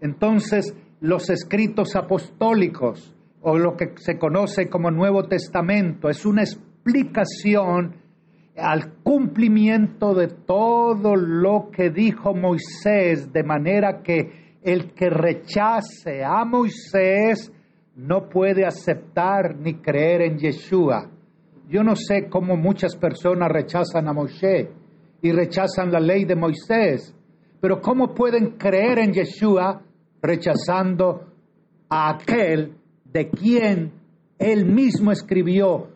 Entonces, 0.00 0.74
los 1.00 1.28
escritos 1.28 1.96
apostólicos, 1.96 3.14
o 3.42 3.58
lo 3.58 3.76
que 3.76 3.92
se 3.96 4.18
conoce 4.18 4.68
como 4.68 4.90
Nuevo 4.90 5.24
Testamento. 5.24 6.08
Es 6.08 6.24
una 6.26 6.42
explicación 6.42 7.96
al 8.56 8.94
cumplimiento 9.02 10.14
de 10.14 10.28
todo 10.28 11.16
lo 11.16 11.70
que 11.70 11.90
dijo 11.90 12.34
Moisés, 12.34 13.32
de 13.32 13.42
manera 13.42 14.02
que 14.02 14.58
el 14.62 14.92
que 14.92 15.08
rechace 15.08 16.22
a 16.22 16.44
Moisés 16.44 17.52
no 17.96 18.28
puede 18.28 18.66
aceptar 18.66 19.56
ni 19.56 19.74
creer 19.74 20.22
en 20.22 20.38
Yeshua. 20.38 21.10
Yo 21.68 21.82
no 21.82 21.94
sé 21.96 22.28
cómo 22.28 22.56
muchas 22.56 22.96
personas 22.96 23.48
rechazan 23.50 24.08
a 24.08 24.12
Moisés 24.12 24.68
y 25.22 25.32
rechazan 25.32 25.92
la 25.92 26.00
ley 26.00 26.24
de 26.24 26.36
Moisés, 26.36 27.14
pero 27.60 27.80
¿cómo 27.80 28.14
pueden 28.14 28.56
creer 28.58 28.98
en 28.98 29.12
Yeshua 29.12 29.82
rechazando 30.22 31.26
a 31.88 32.10
aquel 32.10 32.79
de 33.12 33.28
quien 33.28 33.92
él 34.38 34.66
mismo 34.66 35.12
escribió, 35.12 35.88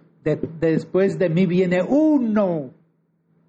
después 0.61 1.19
de 1.19 1.29
mí 1.29 1.47
viene 1.47 1.83
uno 1.83 2.71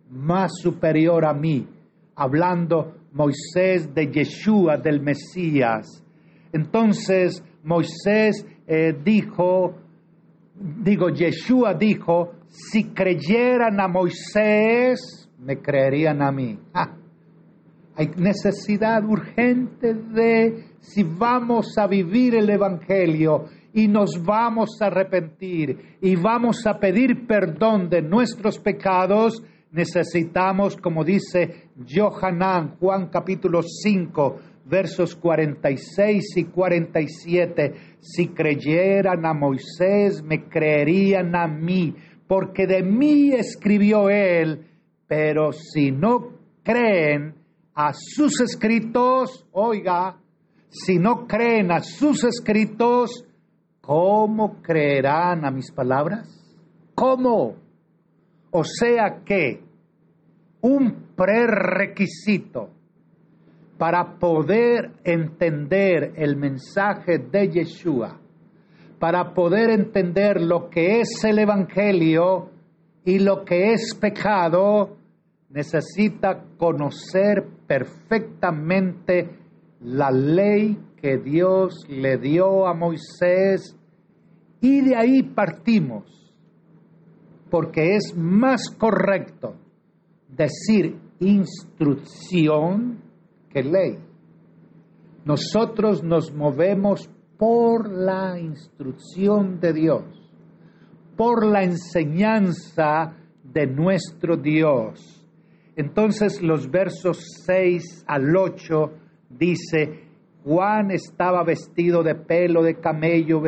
más 0.09 0.51
superior 0.61 1.25
a 1.25 1.33
mí, 1.33 1.67
hablando 2.15 2.95
Moisés 3.11 3.93
de 3.93 4.11
Yeshua, 4.11 4.77
del 4.77 5.01
Mesías. 5.01 6.03
Entonces 6.51 7.43
Moisés 7.63 8.45
eh, 8.67 8.93
dijo, 9.03 9.75
digo, 10.55 11.09
Yeshua 11.09 11.73
dijo, 11.73 12.31
si 12.47 12.85
creyeran 12.85 13.79
a 13.79 13.87
Moisés, 13.87 15.29
me 15.39 15.61
creerían 15.61 16.21
a 16.21 16.31
mí. 16.31 16.57
Ah, 16.73 16.95
hay 17.97 18.11
necesidad 18.17 19.03
urgente 19.05 19.93
de 19.93 20.65
si 20.79 21.03
vamos 21.03 21.77
a 21.77 21.87
vivir 21.87 22.35
el 22.35 22.49
Evangelio 22.49 23.45
y 23.73 23.87
nos 23.87 24.21
vamos 24.21 24.81
a 24.81 24.87
arrepentir 24.87 25.97
y 26.01 26.15
vamos 26.15 26.65
a 26.67 26.77
pedir 26.77 27.25
perdón 27.25 27.89
de 27.89 28.01
nuestros 28.01 28.59
pecados, 28.59 29.41
necesitamos, 29.71 30.75
como 30.75 31.05
dice 31.05 31.69
Johanán, 31.87 32.75
Juan 32.79 33.07
capítulo 33.07 33.61
5, 33.61 34.39
versos 34.65 35.15
46 35.15 36.37
y 36.37 36.43
47, 36.45 37.73
si 37.99 38.27
creyeran 38.27 39.25
a 39.25 39.33
Moisés, 39.33 40.21
me 40.21 40.49
creerían 40.49 41.33
a 41.35 41.47
mí, 41.47 41.95
porque 42.27 42.67
de 42.67 42.83
mí 42.83 43.31
escribió 43.31 44.09
él, 44.09 44.65
pero 45.07 45.53
si 45.53 45.91
no 45.91 46.31
creen 46.63 47.44
a 47.75 47.91
sus 47.93 48.39
escritos, 48.39 49.45
oiga, 49.51 50.17
si 50.69 50.97
no 50.97 51.27
creen 51.27 51.71
a 51.71 51.81
sus 51.81 52.23
escritos, 52.23 53.25
¿cómo 53.81 54.61
creerán 54.61 55.45
a 55.45 55.51
mis 55.51 55.71
palabras? 55.71 56.27
¿Cómo? 56.95 57.57
O 58.51 58.63
sea 58.63 59.21
que 59.25 59.61
un 60.61 61.09
prerequisito 61.15 62.69
para 63.77 64.17
poder 64.19 64.93
entender 65.03 66.13
el 66.15 66.37
mensaje 66.37 67.17
de 67.17 67.49
Yeshua, 67.49 68.21
para 68.99 69.33
poder 69.33 69.69
entender 69.69 70.39
lo 70.39 70.69
que 70.69 71.01
es 71.01 71.23
el 71.25 71.39
Evangelio 71.39 72.51
y 73.03 73.19
lo 73.19 73.43
que 73.43 73.73
es 73.73 73.93
pecado, 73.99 74.95
necesita 75.55 76.43
conocer 76.57 77.47
perfectamente 77.65 79.39
la 79.79 80.11
ley 80.11 80.77
que 80.97 81.17
Dios 81.17 81.85
le 81.87 82.17
dio 82.17 82.67
a 82.67 82.73
Moisés 82.73 83.79
y 84.59 84.81
de 84.81 84.97
ahí 84.97 85.23
partimos, 85.23 86.33
porque 87.49 87.95
es 87.95 88.13
más 88.17 88.69
correcto 88.77 89.55
decir 90.27 90.99
instrucción 91.21 93.01
que 93.49 93.63
ley. 93.63 93.97
Nosotros 95.23 96.03
nos 96.03 96.33
movemos 96.33 97.09
por 97.37 97.89
la 97.89 98.37
instrucción 98.37 99.61
de 99.61 99.71
Dios, 99.71 100.03
por 101.15 101.45
la 101.45 101.63
enseñanza 101.63 103.13
de 103.41 103.67
nuestro 103.67 104.35
Dios. 104.35 105.24
Entonces 105.75 106.41
los 106.41 106.71
versos 106.71 107.19
6 107.45 108.05
al 108.07 108.35
8 108.35 108.91
dice, 109.29 110.05
Juan 110.43 110.91
estaba 110.91 111.43
vestido 111.43 112.03
de 112.03 112.15
pelo 112.15 112.63
de 112.63 112.79
camello, 112.79 113.41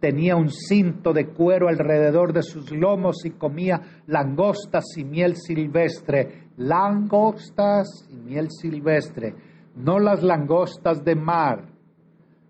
tenía 0.00 0.36
un 0.36 0.50
cinto 0.50 1.12
de 1.12 1.28
cuero 1.28 1.68
alrededor 1.68 2.32
de 2.32 2.42
sus 2.42 2.72
lomos 2.72 3.24
y 3.24 3.30
comía 3.30 4.02
langostas 4.06 4.84
y 4.96 5.04
miel 5.04 5.36
silvestre. 5.36 6.48
Langostas 6.56 7.86
y 8.10 8.16
miel 8.16 8.48
silvestre. 8.50 9.34
No 9.76 9.98
las 9.98 10.22
langostas 10.22 11.02
de 11.04 11.14
mar, 11.14 11.68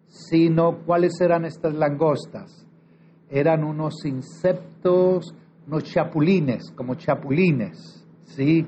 sino 0.08 0.78
cuáles 0.84 1.20
eran 1.20 1.44
estas 1.44 1.74
langostas. 1.74 2.66
Eran 3.30 3.62
unos 3.62 4.04
insectos, 4.04 5.34
unos 5.66 5.84
chapulines, 5.84 6.72
como 6.74 6.94
chapulines, 6.96 8.06
¿sí? 8.24 8.66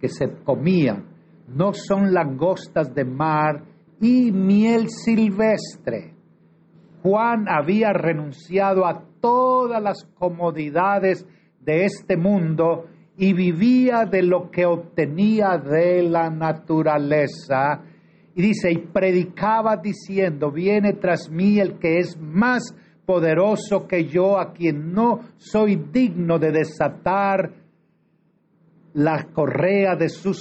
Que 0.00 0.08
se 0.08 0.28
comían. 0.44 1.06
No 1.48 1.72
son 1.72 2.12
langostas 2.12 2.94
de 2.94 3.04
mar 3.04 3.64
y 4.00 4.30
miel 4.32 4.88
silvestre 4.88 6.16
Juan 7.06 7.46
había 7.48 7.92
renunciado 7.92 8.84
a 8.84 9.00
todas 9.20 9.80
las 9.80 10.04
comodidades 10.18 11.24
de 11.60 11.84
este 11.84 12.16
mundo 12.16 12.86
y 13.16 13.32
vivía 13.32 14.06
de 14.10 14.24
lo 14.24 14.50
que 14.50 14.66
obtenía 14.66 15.56
de 15.56 16.02
la 16.02 16.30
naturaleza. 16.30 17.84
Y 18.34 18.42
dice, 18.42 18.72
y 18.72 18.78
predicaba 18.78 19.76
diciendo, 19.76 20.50
viene 20.50 20.94
tras 20.94 21.30
mí 21.30 21.60
el 21.60 21.78
que 21.78 21.98
es 21.98 22.18
más 22.20 22.74
poderoso 23.06 23.86
que 23.86 24.06
yo, 24.06 24.40
a 24.40 24.52
quien 24.52 24.92
no 24.92 25.20
soy 25.36 25.76
digno 25.76 26.40
de 26.40 26.50
desatar 26.50 27.52
la 28.96 29.26
correa 29.30 29.94
de 29.94 30.08
su, 30.08 30.32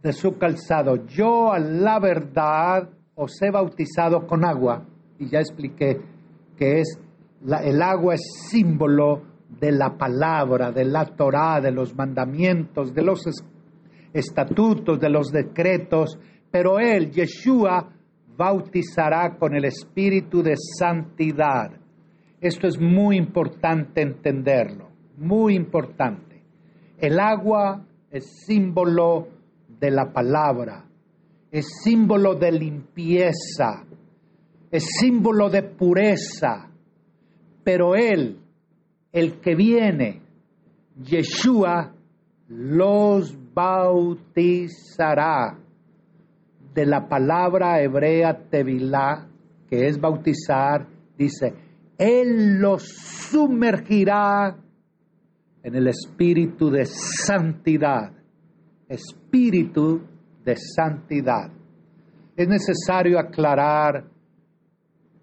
de 0.00 0.12
su 0.12 0.38
calzado. 0.38 1.06
Yo 1.06 1.52
a 1.52 1.58
la 1.58 1.98
verdad 1.98 2.88
os 3.16 3.42
he 3.42 3.50
bautizado 3.50 4.28
con 4.28 4.44
agua 4.44 4.86
y 5.18 5.28
ya 5.28 5.40
expliqué 5.40 6.00
que 6.56 6.80
es 6.80 7.00
el 7.64 7.82
agua 7.82 8.14
es 8.14 8.48
símbolo 8.48 9.22
de 9.48 9.72
la 9.72 9.96
palabra, 9.98 10.70
de 10.70 10.84
la 10.84 11.04
Torá, 11.04 11.60
de 11.60 11.72
los 11.72 11.96
mandamientos, 11.96 12.94
de 12.94 13.02
los 13.02 13.24
estatutos, 14.12 15.00
de 15.00 15.10
los 15.10 15.32
decretos, 15.32 16.16
pero 16.50 16.78
él, 16.78 17.10
Yeshua, 17.10 17.90
bautizará 18.36 19.36
con 19.36 19.56
el 19.56 19.64
espíritu 19.64 20.42
de 20.42 20.54
santidad. 20.56 21.72
Esto 22.40 22.68
es 22.68 22.80
muy 22.80 23.16
importante 23.16 24.00
entenderlo, 24.00 24.90
muy 25.16 25.56
importante. 25.56 26.29
El 27.00 27.18
agua 27.18 27.86
es 28.10 28.44
símbolo 28.44 29.28
de 29.66 29.90
la 29.90 30.12
palabra, 30.12 30.84
es 31.50 31.66
símbolo 31.82 32.34
de 32.34 32.52
limpieza, 32.52 33.86
es 34.70 34.86
símbolo 35.00 35.48
de 35.48 35.62
pureza, 35.62 36.68
pero 37.64 37.94
Él, 37.94 38.38
el 39.12 39.40
que 39.40 39.54
viene, 39.54 40.20
Yeshua, 41.02 41.94
los 42.48 43.34
bautizará. 43.54 45.56
De 46.74 46.84
la 46.84 47.08
palabra 47.08 47.82
hebrea 47.82 48.46
tevilá, 48.50 49.26
que 49.70 49.86
es 49.86 49.98
bautizar, 49.98 50.86
dice, 51.16 51.54
Él 51.96 52.60
los 52.60 52.82
sumergirá 52.84 54.58
en 55.62 55.74
el 55.74 55.88
espíritu 55.88 56.70
de 56.70 56.86
santidad, 56.86 58.12
espíritu 58.88 60.02
de 60.44 60.56
santidad. 60.56 61.50
Es 62.36 62.48
necesario 62.48 63.18
aclarar 63.18 64.10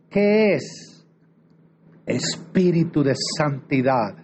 ¿Qué 0.10 0.54
es 0.54 1.06
espíritu 2.06 3.04
de 3.04 3.14
santidad? 3.38 4.16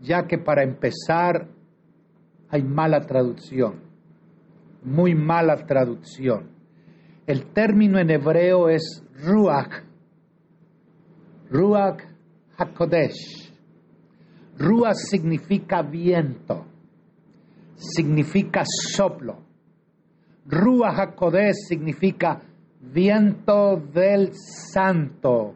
Ya 0.00 0.26
que 0.26 0.38
para 0.38 0.62
empezar 0.62 1.48
hay 2.48 2.62
mala 2.62 3.00
traducción, 3.00 3.80
muy 4.84 5.14
mala 5.14 5.56
traducción. 5.66 6.50
El 7.26 7.52
término 7.52 7.98
en 7.98 8.10
hebreo 8.10 8.68
es 8.68 9.04
ruach, 9.24 9.84
ruach 11.50 12.02
hakodesh. 12.56 13.41
Ruach 14.58 14.94
significa 14.94 15.82
viento, 15.82 16.64
significa 17.76 18.62
soplo. 18.64 19.38
Ruach 20.46 20.98
hakodesh 20.98 21.68
significa 21.68 22.40
viento 22.80 23.76
del 23.76 24.32
santo 24.34 25.54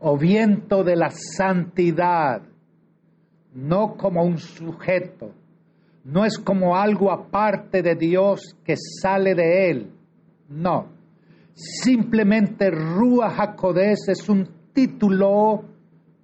o 0.00 0.18
viento 0.18 0.84
de 0.84 0.96
la 0.96 1.10
santidad, 1.10 2.42
no 3.54 3.96
como 3.96 4.22
un 4.24 4.38
sujeto, 4.38 5.32
no 6.04 6.24
es 6.24 6.38
como 6.38 6.76
algo 6.76 7.10
aparte 7.10 7.82
de 7.82 7.94
Dios 7.94 8.56
que 8.64 8.74
sale 8.76 9.34
de 9.34 9.70
él, 9.70 9.92
no. 10.48 10.88
Simplemente 11.54 12.70
Ruach 12.70 13.38
HaKodesh 13.38 14.08
es 14.08 14.28
un 14.28 14.48
título 14.72 15.62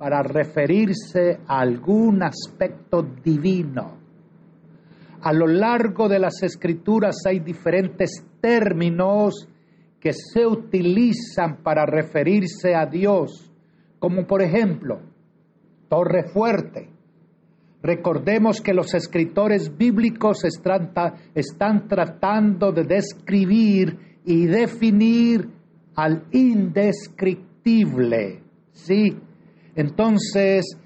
para 0.01 0.23
referirse 0.23 1.39
a 1.47 1.61
algún 1.61 2.23
aspecto 2.23 3.07
divino. 3.23 3.99
A 5.21 5.35
lo 5.35 5.47
largo 5.47 6.09
de 6.09 6.19
las 6.19 6.43
escrituras 6.43 7.17
hay 7.27 7.41
diferentes 7.41 8.25
términos 8.41 9.47
que 10.01 10.15
se 10.15 10.47
utilizan 10.47 11.59
para 11.63 11.85
referirse 11.85 12.75
a 12.75 12.87
Dios, 12.87 13.53
como 13.99 14.27
por 14.27 14.41
ejemplo, 14.41 15.03
torre 15.91 16.31
fuerte. 16.33 16.89
Recordemos 17.83 18.63
que 18.63 18.73
los 18.73 18.95
escritores 18.95 19.77
bíblicos 19.77 20.45
están, 20.45 20.95
tratando 21.89 22.73
de 22.73 22.85
describir 22.85 23.99
y 24.25 24.47
definir 24.47 25.47
al 25.95 26.25
indescriptible. 26.33 28.45
¿Sí? 28.73 29.15
Entonces, 29.81 30.77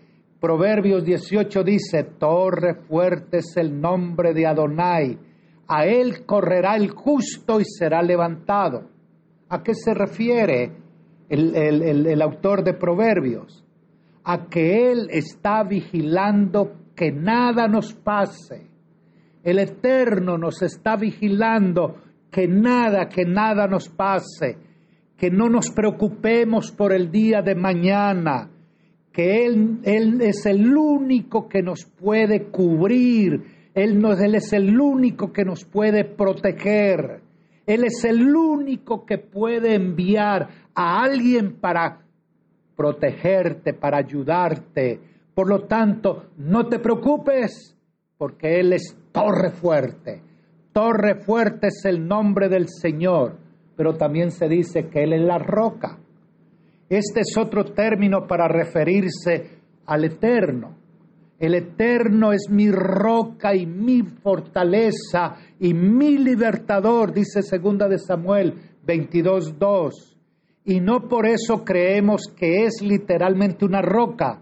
Proverbios 0.41 1.05
18 1.05 1.65
dice, 1.65 2.05
Torre 2.17 2.75
fuerte 2.87 3.39
es 3.39 3.57
el 3.57 3.81
nombre 3.81 4.33
de 4.33 4.47
Adonai, 4.47 5.19
a 5.67 5.85
él 5.85 6.25
correrá 6.25 6.77
el 6.77 6.91
justo 6.91 7.59
y 7.59 7.65
será 7.65 8.03
levantado. 8.03 8.89
¿A 9.49 9.65
qué 9.65 9.75
se 9.75 9.95
refiere 9.95 10.71
el, 11.29 12.23
autor 12.23 12.63
de 12.63 12.75
Proverbios? 12.75 13.65
A 14.23 14.47
que 14.47 14.93
Él 14.93 15.09
está 15.11 15.65
vigilando 15.65 16.73
que 16.95 17.11
nada 17.11 17.67
nos 17.67 17.95
pase. 17.95 18.69
El 19.43 19.59
Eterno 19.59 20.39
nos 20.39 20.63
está 20.63 20.97
vigilando 20.97 21.97
que 22.31 22.47
nada, 22.47 23.09
que 23.09 23.25
nada 23.25 23.67
nos 23.67 23.89
pase, 23.89 24.57
que 25.17 25.31
no 25.31 25.49
nos 25.49 25.71
preocupemos 25.71 26.71
por 26.71 26.93
el 26.93 27.11
día 27.11 27.43
de 27.43 27.55
mañana, 27.55 28.51
que 29.15 29.47
Él, 29.47 29.79
es 30.21 30.45
el 30.45 30.77
único 30.77 31.49
que 31.49 31.63
nos 31.63 31.85
puede 31.85 32.47
cubrir, 32.51 33.45
él 33.75 34.05
es 34.35 34.53
el 34.53 34.81
único 34.81 35.33
que 35.33 35.45
nos 35.45 35.65
puede 35.65 36.05
proteger. 36.05 37.21
Él 37.65 37.85
es 37.85 38.05
el 38.05 38.35
único 38.35 39.07
que 39.07 39.19
puede 39.19 39.75
enviar 39.75 40.49
a 40.75 41.03
alguien 41.03 41.61
para 41.61 42.03
protegerte, 42.77 43.73
para 43.73 43.99
ayudarte. 43.99 45.01
Por 45.33 45.49
lo 45.49 45.63
tanto, 45.63 46.31
no 46.37 46.67
te 46.67 46.81
preocupes, 46.81 47.77
porque 48.19 48.59
Él 48.59 48.73
es 48.73 48.97
torre 49.13 49.51
fuerte. 49.51 50.23
Torre 50.73 51.23
fuerte 51.23 51.69
es 51.69 51.85
el 51.85 52.07
nombre 52.07 52.49
del 52.49 52.69
Señor, 52.69 53.39
pero 53.77 53.95
también 53.95 54.33
se 54.33 54.49
dice 54.49 54.89
que 54.89 55.05
Él 55.05 55.13
es 55.13 55.23
la 55.23 55.39
roca. 55.39 55.99
Este 56.89 57.21
es 57.21 57.37
otro 57.37 57.65
término 57.65 58.27
para 58.27 58.47
referirse 58.49 59.59
al 59.87 60.05
Eterno. 60.05 60.77
El 61.39 61.55
Eterno 61.55 62.33
es 62.33 62.49
mi 62.51 62.71
roca 62.71 63.55
y 63.55 63.67
mi 63.67 64.03
fortaleza 64.03 65.35
y 65.59 65.75
mi 65.75 66.19
libertador, 66.19 67.13
dice 67.13 67.43
segunda 67.43 67.89
de 67.89 67.99
Samuel 67.99 68.55
22.2. 68.87 69.91
Y 70.67 70.81
no 70.81 71.09
por 71.09 71.27
eso 71.27 71.65
creemos 71.65 72.33
que 72.37 72.65
es 72.65 72.81
literalmente 72.83 73.65
una 73.65 73.83
roca, 73.83 74.41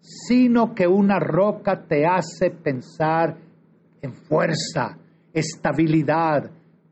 sino 0.00 0.74
que 0.74 0.86
una 0.86 1.20
roca 1.20 1.84
te 1.86 2.06
hace 2.06 2.50
pensar 2.50 3.36
en 4.00 4.14
fuerza, 4.14 4.98
estabilidad, 5.32 6.50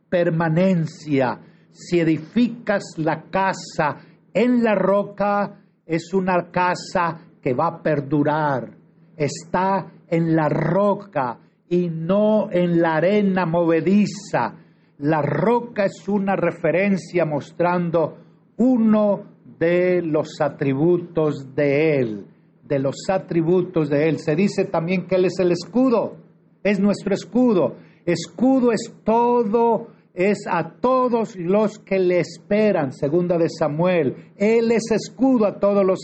permanencia. 0.08 1.40
Si 1.72 1.98
edificas 1.98 2.82
la 2.98 3.22
casa 3.30 3.96
en 4.34 4.62
la 4.62 4.74
roca, 4.74 5.60
es 5.86 6.14
una 6.14 6.50
casa 6.50 7.18
que 7.42 7.54
va 7.54 7.66
a 7.66 7.82
perdurar 7.82 8.80
está 9.24 9.92
en 10.08 10.34
la 10.34 10.48
roca 10.48 11.38
y 11.68 11.88
no 11.88 12.50
en 12.50 12.80
la 12.80 12.96
arena 12.96 13.44
movediza. 13.46 14.56
La 14.98 15.22
roca 15.22 15.84
es 15.84 16.08
una 16.08 16.36
referencia 16.36 17.24
mostrando 17.26 18.16
uno 18.56 19.24
de 19.58 20.02
los 20.02 20.40
atributos 20.40 21.54
de 21.54 21.98
Él, 21.98 22.26
de 22.64 22.78
los 22.78 22.96
atributos 23.10 23.90
de 23.90 24.08
Él. 24.08 24.18
Se 24.18 24.34
dice 24.34 24.64
también 24.64 25.06
que 25.06 25.16
Él 25.16 25.26
es 25.26 25.38
el 25.38 25.52
escudo, 25.52 26.16
es 26.62 26.80
nuestro 26.80 27.14
escudo. 27.14 27.76
Escudo 28.06 28.72
es 28.72 28.92
todo, 29.04 29.88
es 30.14 30.38
a 30.50 30.76
todos 30.80 31.36
los 31.36 31.78
que 31.78 31.98
le 31.98 32.20
esperan, 32.20 32.92
segunda 32.92 33.38
de 33.38 33.48
Samuel. 33.48 34.32
Él 34.36 34.72
es 34.72 34.90
escudo 34.90 35.46
a 35.46 35.58
todos 35.58 35.84
los, 35.84 36.00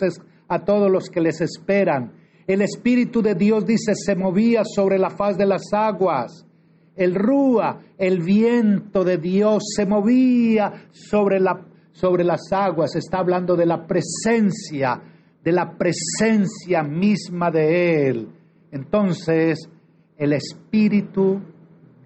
a 0.49 0.65
todos 0.65 0.91
los 0.91 1.09
que 1.09 1.21
les 1.21 1.41
esperan. 1.41 2.13
El 2.47 2.63
Espíritu 2.63 3.23
de 3.23 3.35
Dios 3.35 3.67
dice, 3.67 3.93
se 3.95 4.15
movía 4.15 4.63
sobre 4.65 4.99
la 4.99 5.11
faz 5.11 5.37
de 5.37 5.47
las 5.47 5.73
aguas. 5.73 6.47
El 6.95 7.15
rúa, 7.15 7.81
el 7.99 8.23
viento 8.23 9.05
de 9.05 9.19
Dios, 9.19 9.65
se 9.75 9.85
movía 9.85 10.89
sobre, 10.93 11.41
la, 11.41 11.67
sobre 11.93 12.25
las 12.25 12.53
aguas. 12.53 12.95
Está 12.95 13.19
hablando 13.19 13.57
de 13.57 13.67
la 13.67 13.87
presencia, 13.87 15.03
de 15.43 15.53
la 15.53 15.77
presencia 15.77 16.83
misma 16.85 17.51
de 17.51 18.09
Él. 18.09 18.29
Entonces, 18.71 19.69
el 20.17 20.33
Espíritu 20.33 21.41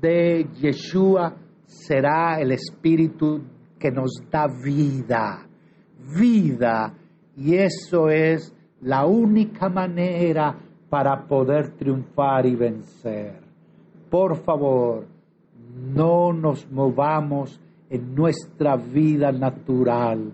de 0.01 0.49
Yeshua 0.61 1.37
será 1.71 2.41
el 2.41 2.51
Espíritu 2.51 3.41
que 3.79 3.91
nos 3.91 4.11
da 4.31 4.47
vida. 4.47 5.47
Vida. 6.19 6.93
Y 7.37 7.55
eso 7.55 8.11
es 8.11 8.53
la 8.81 9.07
única 9.07 9.69
manera 9.69 10.59
para 10.89 11.27
poder 11.27 11.77
triunfar 11.77 12.45
y 12.47 12.57
vencer. 12.57 13.41
Por 14.11 14.37
favor, 14.43 15.07
no 15.95 16.33
nos 16.33 16.71
movamos 16.71 17.61
en 17.89 18.15
nuestra 18.15 18.77
vida 18.77 19.31
natural. 19.31 20.33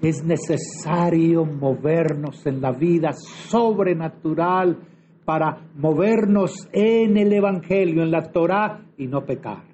Es 0.00 0.22
necesario 0.22 1.44
movernos 1.44 2.46
en 2.46 2.60
la 2.60 2.70
vida 2.70 3.12
sobrenatural 3.12 4.78
para 5.24 5.66
movernos 5.76 6.68
en 6.72 7.16
el 7.16 7.32
Evangelio, 7.32 8.02
en 8.02 8.10
la 8.10 8.30
Torah 8.30 8.84
y 8.96 9.06
no 9.06 9.24
pecar, 9.24 9.64